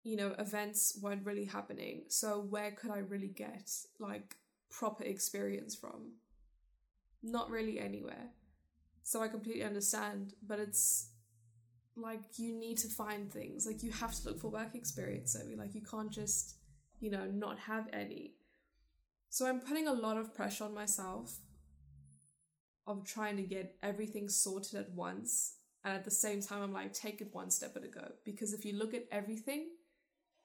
You 0.03 0.17
know, 0.17 0.35
events 0.37 0.99
weren't 1.01 1.25
really 1.25 1.45
happening. 1.45 2.07
So, 2.09 2.41
where 2.41 2.73
could 2.73 2.91
I 2.91 2.99
really 2.99 3.29
get, 3.29 3.71
like, 4.01 4.35
proper 4.69 5.05
experience 5.05 5.77
from? 5.77 6.15
Not 7.23 7.51
really 7.51 7.79
anywhere. 7.79 8.33
So, 9.09 9.23
I 9.23 9.29
completely 9.29 9.65
understand. 9.65 10.35
But 10.47 10.59
it's 10.59 11.11
like, 11.97 12.39
you 12.39 12.55
need 12.55 12.79
to 12.79 12.89
find 12.89 13.33
things. 13.33 13.67
Like, 13.67 13.83
you 13.83 13.91
have 13.93 14.15
to 14.15 14.29
look 14.29 14.41
for 14.41 14.51
work 14.51 14.75
experience. 14.75 15.33
So, 15.33 15.41
like, 15.57 15.75
you 15.75 15.83
can't 15.83 16.11
just 16.11 16.59
you 17.01 17.11
know, 17.11 17.27
not 17.27 17.59
have 17.61 17.89
any. 17.93 18.35
So 19.31 19.47
I'm 19.47 19.61
putting 19.61 19.87
a 19.87 19.93
lot 19.93 20.17
of 20.17 20.35
pressure 20.35 20.65
on 20.65 20.75
myself 20.75 21.39
of 22.87 23.05
trying 23.05 23.37
to 23.37 23.43
get 23.43 23.77
everything 23.83 24.29
sorted 24.29 24.79
at 24.79 24.91
once. 24.93 25.55
And 25.85 25.95
at 25.95 26.05
the 26.05 26.11
same 26.11 26.41
time, 26.41 26.63
I'm 26.63 26.73
like, 26.73 26.93
take 26.93 27.21
it 27.21 27.29
one 27.33 27.51
step 27.51 27.77
at 27.77 27.85
a 27.85 27.89
go. 27.89 28.13
Because 28.25 28.53
if 28.53 28.65
you 28.65 28.77
look 28.77 28.95
at 28.95 29.07
everything, 29.13 29.69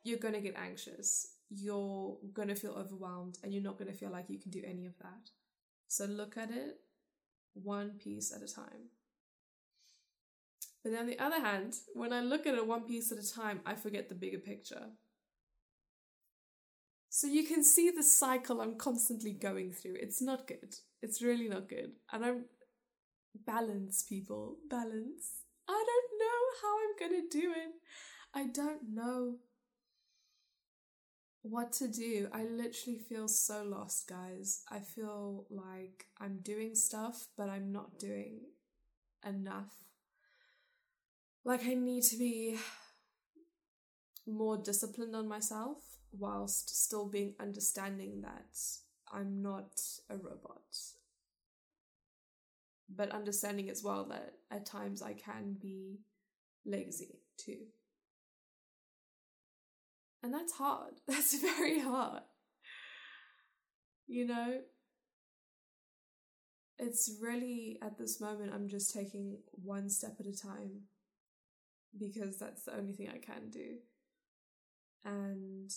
you're 0.04 0.20
going 0.20 0.34
to 0.34 0.42
get 0.42 0.56
anxious. 0.56 1.36
You're 1.50 2.18
going 2.34 2.50
to 2.50 2.56
feel 2.56 2.74
overwhelmed 2.74 3.38
and 3.44 3.54
you're 3.54 3.64
not 3.64 3.78
going 3.78 3.92
to 3.92 3.98
feel 3.98 4.12
like 4.12 4.30
you 4.30 4.40
can 4.40 4.52
do 4.52 4.62
any 4.66 4.86
of 4.86 4.98
that. 5.00 5.30
So 5.88 6.06
look 6.06 6.38
at 6.38 6.52
it 6.52 6.80
one 7.54 7.92
piece 7.92 8.34
at 8.34 8.42
a 8.42 8.54
time. 8.54 8.90
But 10.84 10.92
then 10.92 11.02
on 11.02 11.08
the 11.08 11.20
other 11.20 11.40
hand, 11.40 11.76
when 11.94 12.12
I 12.12 12.20
look 12.20 12.46
at 12.46 12.56
it 12.56 12.68
one 12.68 12.84
piece 12.84 13.12
at 13.12 13.18
a 13.18 13.34
time, 13.34 13.62
I 13.66 13.76
forget 13.76 14.10
the 14.10 14.16
bigger 14.16 14.40
picture. 14.40 14.88
So 17.10 17.28
you 17.28 17.44
can 17.44 17.64
see 17.64 17.92
the 17.92 18.04
cycle 18.04 18.60
I'm 18.60 18.76
constantly 18.76 19.34
going 19.34 19.72
through. 19.72 19.96
It's 20.02 20.22
not 20.22 20.48
good. 20.48 20.76
It's 21.02 21.22
really 21.22 21.48
not 21.48 21.70
good. 21.70 21.92
And 22.12 22.26
I'm 22.26 22.46
balance, 23.46 24.04
people. 24.04 24.58
Balance. 24.70 25.44
I 25.70 25.86
don't 25.88 26.20
know 26.20 26.42
how 26.62 26.76
I'm 26.80 27.10
gonna 27.10 27.30
do 27.30 27.54
it. 27.56 27.74
I 28.34 28.48
don't 28.48 28.94
know 28.94 29.36
what 31.44 31.74
to 31.74 31.90
do. 31.90 32.30
I 32.34 32.44
literally 32.46 32.98
feel 32.98 33.28
so 33.28 33.64
lost, 33.64 34.08
guys. 34.08 34.64
I 34.72 34.80
feel 34.80 35.46
like 35.50 36.06
I'm 36.20 36.40
doing 36.42 36.74
stuff, 36.74 37.28
but 37.38 37.50
I'm 37.50 37.72
not 37.72 38.00
doing 38.00 38.40
enough. 39.28 39.74
Like, 41.44 41.66
I 41.66 41.74
need 41.74 42.04
to 42.04 42.18
be 42.18 42.58
more 44.26 44.58
disciplined 44.58 45.16
on 45.16 45.28
myself 45.28 45.80
whilst 46.18 46.82
still 46.82 47.10
being 47.10 47.36
understanding 47.40 48.22
that 48.22 48.58
I'm 49.12 49.42
not 49.42 49.82
a 50.10 50.16
robot. 50.16 50.62
But 52.90 53.12
understanding 53.12 53.70
as 53.70 53.84
well 53.84 54.06
that 54.06 54.36
at 54.50 54.66
times 54.66 55.02
I 55.02 55.14
can 55.14 55.58
be 55.62 56.00
lazy 56.66 57.20
too. 57.38 57.58
And 60.24 60.34
that's 60.34 60.54
hard. 60.54 60.94
That's 61.08 61.38
very 61.40 61.80
hard. 61.80 62.22
You 64.08 64.26
know? 64.26 64.62
It's 66.80 67.18
really, 67.22 67.78
at 67.82 67.98
this 67.98 68.20
moment, 68.22 68.52
I'm 68.54 68.68
just 68.70 68.94
taking 68.94 69.38
one 69.52 69.90
step 69.90 70.16
at 70.20 70.26
a 70.26 70.36
time 70.36 70.84
because 71.98 72.40
that's 72.40 72.64
the 72.64 72.76
only 72.76 72.94
thing 72.94 73.10
I 73.10 73.20
can 73.20 73.50
do. 73.52 73.78
And 75.06 75.70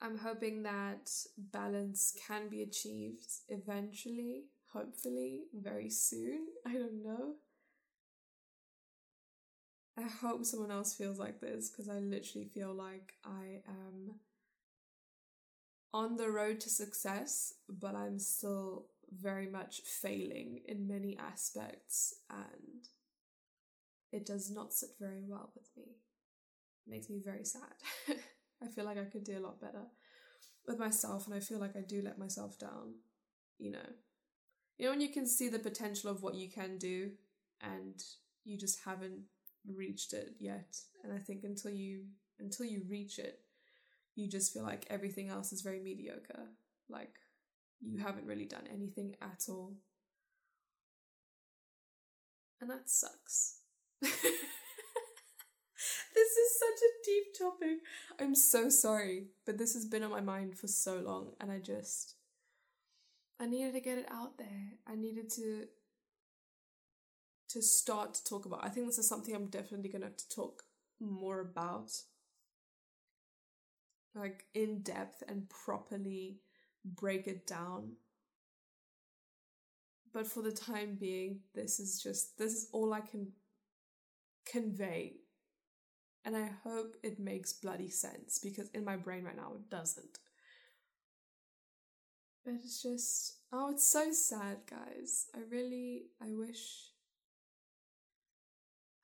I'm 0.00 0.18
hoping 0.18 0.64
that 0.64 1.08
balance 1.38 2.14
can 2.26 2.48
be 2.48 2.62
achieved 2.62 3.28
eventually, 3.48 4.46
hopefully, 4.72 5.42
very 5.54 5.88
soon. 5.90 6.46
I 6.66 6.72
don't 6.72 7.04
know. 7.04 7.34
I 9.98 10.02
hope 10.02 10.44
someone 10.44 10.70
else 10.70 10.94
feels 10.94 11.18
like 11.18 11.40
this 11.40 11.68
because 11.68 11.88
I 11.88 11.98
literally 11.98 12.46
feel 12.46 12.72
like 12.72 13.14
I 13.24 13.60
am 13.68 14.14
on 15.92 16.16
the 16.16 16.30
road 16.30 16.60
to 16.60 16.70
success, 16.70 17.54
but 17.68 17.94
I'm 17.94 18.18
still 18.18 18.86
very 19.10 19.46
much 19.46 19.82
failing 19.82 20.60
in 20.66 20.88
many 20.88 21.18
aspects 21.18 22.14
and 22.30 22.88
it 24.10 24.24
does 24.24 24.50
not 24.50 24.72
sit 24.72 24.90
very 24.98 25.22
well 25.26 25.52
with 25.54 25.68
me. 25.76 25.96
It 26.86 26.90
makes 26.90 27.10
me 27.10 27.20
very 27.22 27.44
sad. 27.44 27.74
I 28.62 28.68
feel 28.68 28.86
like 28.86 28.98
I 28.98 29.04
could 29.04 29.24
do 29.24 29.38
a 29.38 29.40
lot 29.46 29.60
better 29.60 29.84
with 30.66 30.78
myself 30.78 31.26
and 31.26 31.34
I 31.34 31.40
feel 31.40 31.58
like 31.58 31.76
I 31.76 31.82
do 31.82 32.00
let 32.02 32.18
myself 32.18 32.58
down, 32.58 32.94
you 33.58 33.72
know. 33.72 33.78
You 34.78 34.86
know 34.86 34.92
when 34.92 35.00
you 35.02 35.10
can 35.10 35.26
see 35.26 35.48
the 35.48 35.58
potential 35.58 36.10
of 36.10 36.22
what 36.22 36.34
you 36.34 36.50
can 36.50 36.78
do 36.78 37.10
and 37.60 38.02
you 38.44 38.56
just 38.56 38.80
haven't 38.84 39.24
reached 39.66 40.12
it 40.12 40.34
yet. 40.38 40.76
And 41.04 41.12
I 41.12 41.18
think 41.18 41.44
until 41.44 41.70
you 41.70 42.04
until 42.38 42.66
you 42.66 42.82
reach 42.88 43.18
it, 43.18 43.40
you 44.14 44.28
just 44.28 44.52
feel 44.52 44.62
like 44.62 44.86
everything 44.90 45.28
else 45.28 45.52
is 45.52 45.62
very 45.62 45.80
mediocre. 45.80 46.48
Like 46.88 47.14
you 47.80 47.98
haven't 47.98 48.26
really 48.26 48.46
done 48.46 48.64
anything 48.72 49.16
at 49.20 49.46
all. 49.48 49.74
And 52.60 52.70
that 52.70 52.88
sucks. 52.88 53.58
this 54.00 54.14
is 54.14 54.20
such 56.58 56.82
a 56.82 57.04
deep 57.04 57.24
topic. 57.38 57.78
I'm 58.20 58.34
so 58.34 58.68
sorry, 58.68 59.28
but 59.44 59.58
this 59.58 59.74
has 59.74 59.84
been 59.84 60.04
on 60.04 60.10
my 60.10 60.20
mind 60.20 60.56
for 60.56 60.68
so 60.68 60.96
long 60.96 61.32
and 61.40 61.50
I 61.50 61.58
just 61.58 62.14
I 63.40 63.46
needed 63.46 63.74
to 63.74 63.80
get 63.80 63.98
it 63.98 64.06
out 64.08 64.38
there. 64.38 64.74
I 64.86 64.94
needed 64.94 65.28
to 65.30 65.66
to 67.52 67.62
start 67.62 68.14
to 68.14 68.24
talk 68.24 68.46
about. 68.46 68.64
I 68.64 68.68
think 68.68 68.86
this 68.86 68.98
is 68.98 69.08
something 69.08 69.34
I'm 69.34 69.46
definitely 69.46 69.88
going 69.88 70.02
to 70.02 70.08
have 70.08 70.16
to 70.16 70.28
talk 70.28 70.62
more 71.00 71.40
about. 71.40 71.90
Like 74.14 74.44
in 74.54 74.82
depth 74.82 75.22
and 75.26 75.48
properly 75.48 76.40
break 76.84 77.26
it 77.26 77.46
down. 77.46 77.92
But 80.12 80.26
for 80.26 80.42
the 80.42 80.52
time 80.52 80.96
being, 81.00 81.40
this 81.54 81.80
is 81.80 82.02
just, 82.02 82.36
this 82.38 82.52
is 82.52 82.68
all 82.72 82.92
I 82.92 83.00
can 83.00 83.32
convey. 84.46 85.14
And 86.24 86.36
I 86.36 86.50
hope 86.62 86.96
it 87.02 87.18
makes 87.18 87.52
bloody 87.52 87.88
sense 87.88 88.38
because 88.38 88.68
in 88.70 88.84
my 88.84 88.96
brain 88.96 89.24
right 89.24 89.36
now 89.36 89.52
it 89.54 89.70
doesn't. 89.70 90.18
But 92.44 92.54
it's 92.54 92.82
just, 92.82 93.38
oh, 93.52 93.70
it's 93.70 93.86
so 93.86 94.12
sad, 94.12 94.58
guys. 94.68 95.26
I 95.34 95.38
really, 95.50 96.06
I 96.20 96.26
wish 96.32 96.91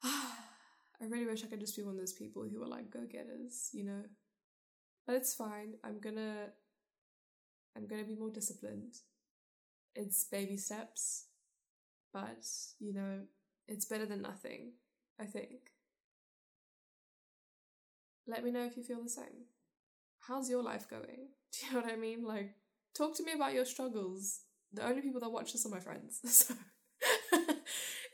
I 0.05 1.05
really 1.07 1.27
wish 1.27 1.45
I 1.45 1.47
could 1.47 1.61
just 1.61 1.77
be 1.77 1.83
one 1.83 1.95
of 1.95 2.01
those 2.01 2.13
people 2.13 2.45
who 2.51 2.63
are 2.63 2.69
like 2.69 2.91
go 2.91 3.01
getters, 3.11 3.71
you 3.73 3.85
know. 3.85 4.03
But 5.07 5.17
it's 5.17 5.35
fine. 5.35 5.75
I'm 5.85 6.01
gonna 6.01 6.49
I'm 7.77 7.87
gonna 7.87 8.05
be 8.05 8.17
more 8.17 8.31
disciplined. 8.31 8.95
It's 9.95 10.25
baby 10.25 10.57
steps, 10.57 11.27
but 12.13 12.45
you 12.79 12.93
know, 12.93 13.21
it's 13.67 13.85
better 13.87 14.07
than 14.07 14.23
nothing, 14.23 14.73
I 15.21 15.25
think. 15.25 15.73
Let 18.27 18.45
me 18.45 18.51
know 18.51 18.65
if 18.65 18.77
you 18.77 18.83
feel 18.83 19.03
the 19.03 19.09
same. 19.09 19.47
How's 20.21 20.51
your 20.51 20.63
life 20.63 20.89
going? 20.89 21.29
Do 21.53 21.67
you 21.67 21.73
know 21.73 21.81
what 21.81 21.93
I 21.93 21.97
mean? 21.97 22.25
Like, 22.25 22.55
talk 22.95 23.17
to 23.17 23.25
me 23.25 23.33
about 23.33 23.55
your 23.55 23.65
struggles. 23.65 24.41
The 24.73 24.87
only 24.87 25.01
people 25.01 25.21
that 25.21 25.31
watch 25.33 25.53
this 25.53 25.65
are 25.65 25.71
my 25.71 25.81
friends. 25.81 26.21
So 26.27 26.55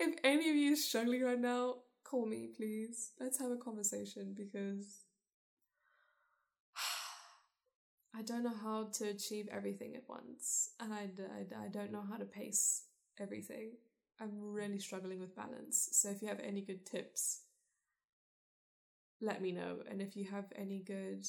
if 0.01 0.17
any 0.25 0.51
of 0.51 0.57
you 0.57 0.73
is 0.73 0.85
struggling 0.85 1.23
right 1.23 1.39
now, 1.39 1.77
call 2.05 2.27
me, 2.27 2.49
please. 2.57 3.13
Let's 3.21 3.39
have 3.41 3.51
a 3.51 3.57
conversation 3.57 4.35
because 4.37 5.05
I 8.15 8.23
don't 8.23 8.45
know 8.45 8.55
how 8.63 8.89
to 8.95 9.09
achieve 9.09 9.49
everything 9.51 9.95
at 9.97 10.09
once, 10.09 10.71
and 10.81 10.93
I, 10.93 11.11
I, 11.21 11.65
I 11.65 11.69
don't 11.69 11.93
know 11.93 12.05
how 12.09 12.17
to 12.17 12.25
pace 12.25 12.85
everything. 13.19 13.73
I'm 14.21 14.53
really 14.53 14.79
struggling 14.79 15.19
with 15.21 15.35
balance. 15.35 15.89
So 15.93 16.09
if 16.11 16.23
you 16.23 16.29
have 16.29 16.41
any 16.41 16.61
good 16.61 16.87
tips, 16.87 17.41
let 19.21 19.43
me 19.43 19.53
know. 19.53 19.79
And 19.91 20.01
if 20.01 20.17
you 20.17 20.25
have 20.31 20.47
any 20.55 20.81
good 20.81 21.27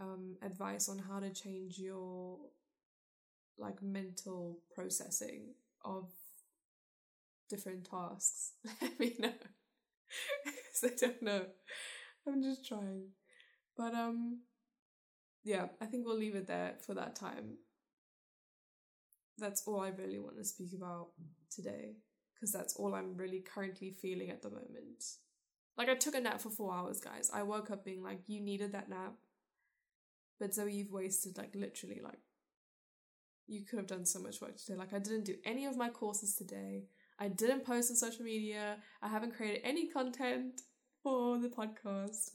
um, 0.00 0.36
advice 0.42 0.88
on 0.88 0.98
how 0.98 1.20
to 1.20 1.30
change 1.30 1.78
your 1.78 2.38
like 3.58 3.82
mental 3.82 4.60
processing 4.74 5.54
of 5.84 6.10
different 7.48 7.88
tasks, 7.90 8.52
let 8.82 8.98
me 8.98 9.14
know. 9.18 9.32
Because 10.44 10.84
I 10.84 11.06
don't 11.06 11.22
know. 11.22 11.46
I'm 12.26 12.42
just 12.42 12.66
trying. 12.66 13.08
But 13.76 13.94
um 13.94 14.40
yeah, 15.44 15.66
I 15.80 15.86
think 15.86 16.06
we'll 16.06 16.18
leave 16.18 16.34
it 16.34 16.46
there 16.46 16.74
for 16.84 16.94
that 16.94 17.14
time. 17.16 17.58
That's 19.38 19.62
all 19.66 19.80
I 19.80 19.88
really 19.88 20.18
want 20.18 20.36
to 20.38 20.44
speak 20.44 20.72
about 20.74 21.08
today. 21.50 21.96
Because 22.34 22.52
that's 22.52 22.74
all 22.76 22.94
I'm 22.94 23.16
really 23.16 23.40
currently 23.40 23.90
feeling 23.90 24.30
at 24.30 24.42
the 24.42 24.50
moment. 24.50 25.04
Like 25.76 25.88
I 25.88 25.94
took 25.94 26.14
a 26.14 26.20
nap 26.20 26.40
for 26.40 26.50
four 26.50 26.74
hours, 26.74 27.00
guys. 27.00 27.30
I 27.32 27.42
woke 27.42 27.70
up 27.70 27.84
being 27.84 28.02
like, 28.02 28.20
you 28.26 28.40
needed 28.40 28.72
that 28.72 28.88
nap. 28.88 29.14
But 30.40 30.54
Zoe, 30.54 30.72
you've 30.72 30.92
wasted 30.92 31.36
like 31.36 31.54
literally 31.54 32.00
like 32.02 32.18
you 33.46 33.64
could 33.64 33.78
have 33.78 33.86
done 33.88 34.04
so 34.04 34.20
much 34.20 34.40
work 34.40 34.56
today. 34.56 34.78
Like 34.78 34.92
I 34.92 34.98
didn't 34.98 35.24
do 35.24 35.36
any 35.44 35.66
of 35.66 35.76
my 35.76 35.88
courses 35.88 36.34
today. 36.34 36.84
I 37.18 37.28
didn't 37.28 37.64
post 37.64 37.90
on 37.90 37.96
social 37.96 38.24
media. 38.24 38.76
I 39.02 39.08
haven't 39.08 39.36
created 39.36 39.62
any 39.64 39.88
content 39.88 40.62
for 41.02 41.38
the 41.38 41.48
podcast. 41.48 42.30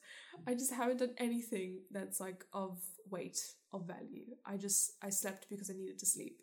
I 0.47 0.53
just 0.53 0.73
haven't 0.73 0.99
done 0.99 1.13
anything 1.17 1.79
that's 1.91 2.19
like 2.19 2.43
of 2.53 2.79
weight, 3.09 3.39
of 3.71 3.87
value. 3.87 4.35
I 4.45 4.57
just 4.57 4.93
I 5.01 5.09
slept 5.09 5.47
because 5.49 5.69
I 5.69 5.73
needed 5.73 5.99
to 5.99 6.05
sleep. 6.05 6.39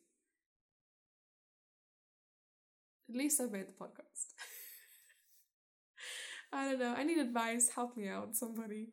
At 3.08 3.16
least 3.16 3.40
I've 3.40 3.50
made 3.50 3.68
the 3.68 3.72
podcast. 3.72 4.32
I 6.52 6.70
don't 6.70 6.80
know. 6.80 6.94
I 6.96 7.04
need 7.04 7.18
advice. 7.18 7.70
Help 7.74 7.96
me 7.96 8.08
out, 8.08 8.36
somebody. 8.36 8.88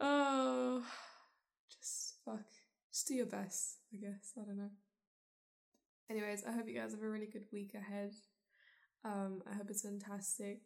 Oh, 0.00 0.84
just 1.70 2.16
fuck. 2.24 2.44
Just 2.92 3.08
do 3.08 3.14
your 3.14 3.26
best, 3.26 3.78
I 3.92 3.96
guess. 3.96 4.32
I 4.36 4.44
don't 4.44 4.58
know. 4.58 4.70
Anyways, 6.10 6.44
I 6.46 6.52
hope 6.52 6.66
you 6.66 6.74
guys 6.74 6.92
have 6.92 7.02
a 7.02 7.08
really 7.08 7.26
good 7.26 7.44
week 7.52 7.74
ahead. 7.74 8.12
Um, 9.04 9.42
I 9.50 9.54
hope 9.54 9.68
it's 9.68 9.82
fantastic. 9.82 10.60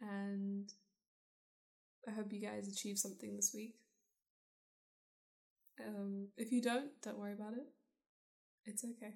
And 0.00 0.70
I 2.06 2.12
hope 2.12 2.32
you 2.32 2.40
guys 2.40 2.68
achieve 2.68 2.98
something 2.98 3.34
this 3.34 3.52
week. 3.54 3.76
Um, 5.86 6.28
if 6.36 6.52
you 6.52 6.60
don't, 6.60 6.90
don't 7.02 7.18
worry 7.18 7.32
about 7.32 7.54
it. 7.54 7.66
It's 8.66 8.84
okay. 8.84 9.14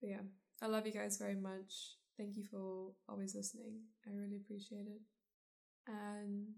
But 0.00 0.10
yeah, 0.10 0.22
I 0.62 0.66
love 0.66 0.86
you 0.86 0.92
guys 0.92 1.16
very 1.16 1.34
much. 1.34 1.96
Thank 2.18 2.36
you 2.36 2.44
for 2.44 2.92
always 3.08 3.34
listening. 3.34 3.80
I 4.06 4.10
really 4.14 4.36
appreciate 4.36 4.86
it. 4.86 5.00
And 5.86 6.48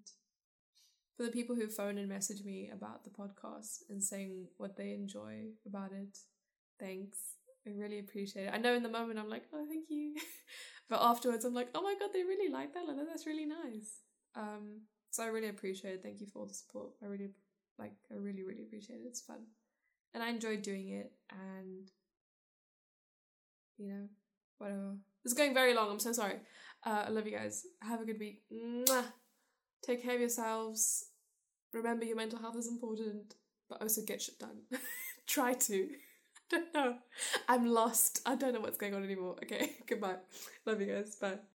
for 1.16 1.24
the 1.24 1.30
people 1.30 1.54
who 1.54 1.68
phone 1.68 1.98
and 1.98 2.08
message 2.08 2.42
me 2.44 2.70
about 2.72 3.04
the 3.04 3.10
podcast 3.10 3.82
and 3.88 4.02
saying 4.02 4.46
what 4.56 4.76
they 4.76 4.92
enjoy 4.94 5.50
about 5.66 5.92
it, 5.92 6.18
thanks. 6.80 7.18
I 7.66 7.70
really 7.70 7.98
appreciate 7.98 8.46
it. 8.46 8.52
I 8.52 8.58
know 8.58 8.74
in 8.74 8.82
the 8.82 8.88
moment 8.88 9.18
I'm 9.18 9.28
like, 9.28 9.44
oh, 9.52 9.66
thank 9.68 9.90
you. 9.90 10.14
but 10.88 11.00
afterwards 11.02 11.44
I'm 11.44 11.54
like, 11.54 11.68
oh 11.74 11.82
my 11.82 11.94
God, 12.00 12.10
they 12.12 12.22
really 12.22 12.50
like 12.50 12.72
that. 12.74 12.88
Like, 12.88 12.96
that's 13.06 13.26
really 13.26 13.46
nice. 13.46 14.00
Um, 14.34 14.82
so 15.10 15.22
I 15.22 15.26
really 15.26 15.48
appreciate 15.48 15.94
it. 15.94 16.02
Thank 16.02 16.20
you 16.20 16.26
for 16.26 16.40
all 16.40 16.46
the 16.46 16.54
support. 16.54 16.90
I 17.02 17.06
really, 17.06 17.30
like, 17.78 17.92
I 18.10 18.14
really, 18.14 18.42
really 18.42 18.62
appreciate 18.62 18.96
it. 18.96 19.06
It's 19.06 19.20
fun. 19.20 19.40
And 20.14 20.22
I 20.22 20.30
enjoyed 20.30 20.62
doing 20.62 20.88
it. 20.88 21.12
And, 21.30 21.90
you 23.76 23.88
know, 23.88 24.08
whatever. 24.58 24.96
It's 25.24 25.34
going 25.34 25.54
very 25.54 25.74
long. 25.74 25.90
I'm 25.90 26.00
so 26.00 26.12
sorry. 26.12 26.36
Uh, 26.84 27.04
I 27.06 27.10
love 27.10 27.26
you 27.26 27.36
guys. 27.36 27.64
Have 27.82 28.00
a 28.00 28.04
good 28.06 28.18
week. 28.18 28.42
Mwah! 28.52 29.04
Take 29.84 30.02
care 30.02 30.14
of 30.14 30.20
yourselves. 30.20 31.06
Remember 31.72 32.04
your 32.04 32.16
mental 32.16 32.38
health 32.38 32.56
is 32.56 32.66
important, 32.66 33.34
but 33.68 33.80
also 33.80 34.02
get 34.06 34.22
shit 34.22 34.38
done. 34.38 34.62
Try 35.26 35.54
to 35.54 35.88
don't 36.74 36.74
know. 36.74 36.96
I'm 37.48 37.66
lost. 37.66 38.22
I 38.26 38.34
don't 38.36 38.54
know 38.54 38.60
what's 38.60 38.78
going 38.78 38.94
on 38.94 39.04
anymore. 39.04 39.36
Okay, 39.42 39.72
goodbye. 39.86 40.16
Love 40.66 40.80
you 40.80 40.86
guys. 40.94 41.16
Bye. 41.16 41.40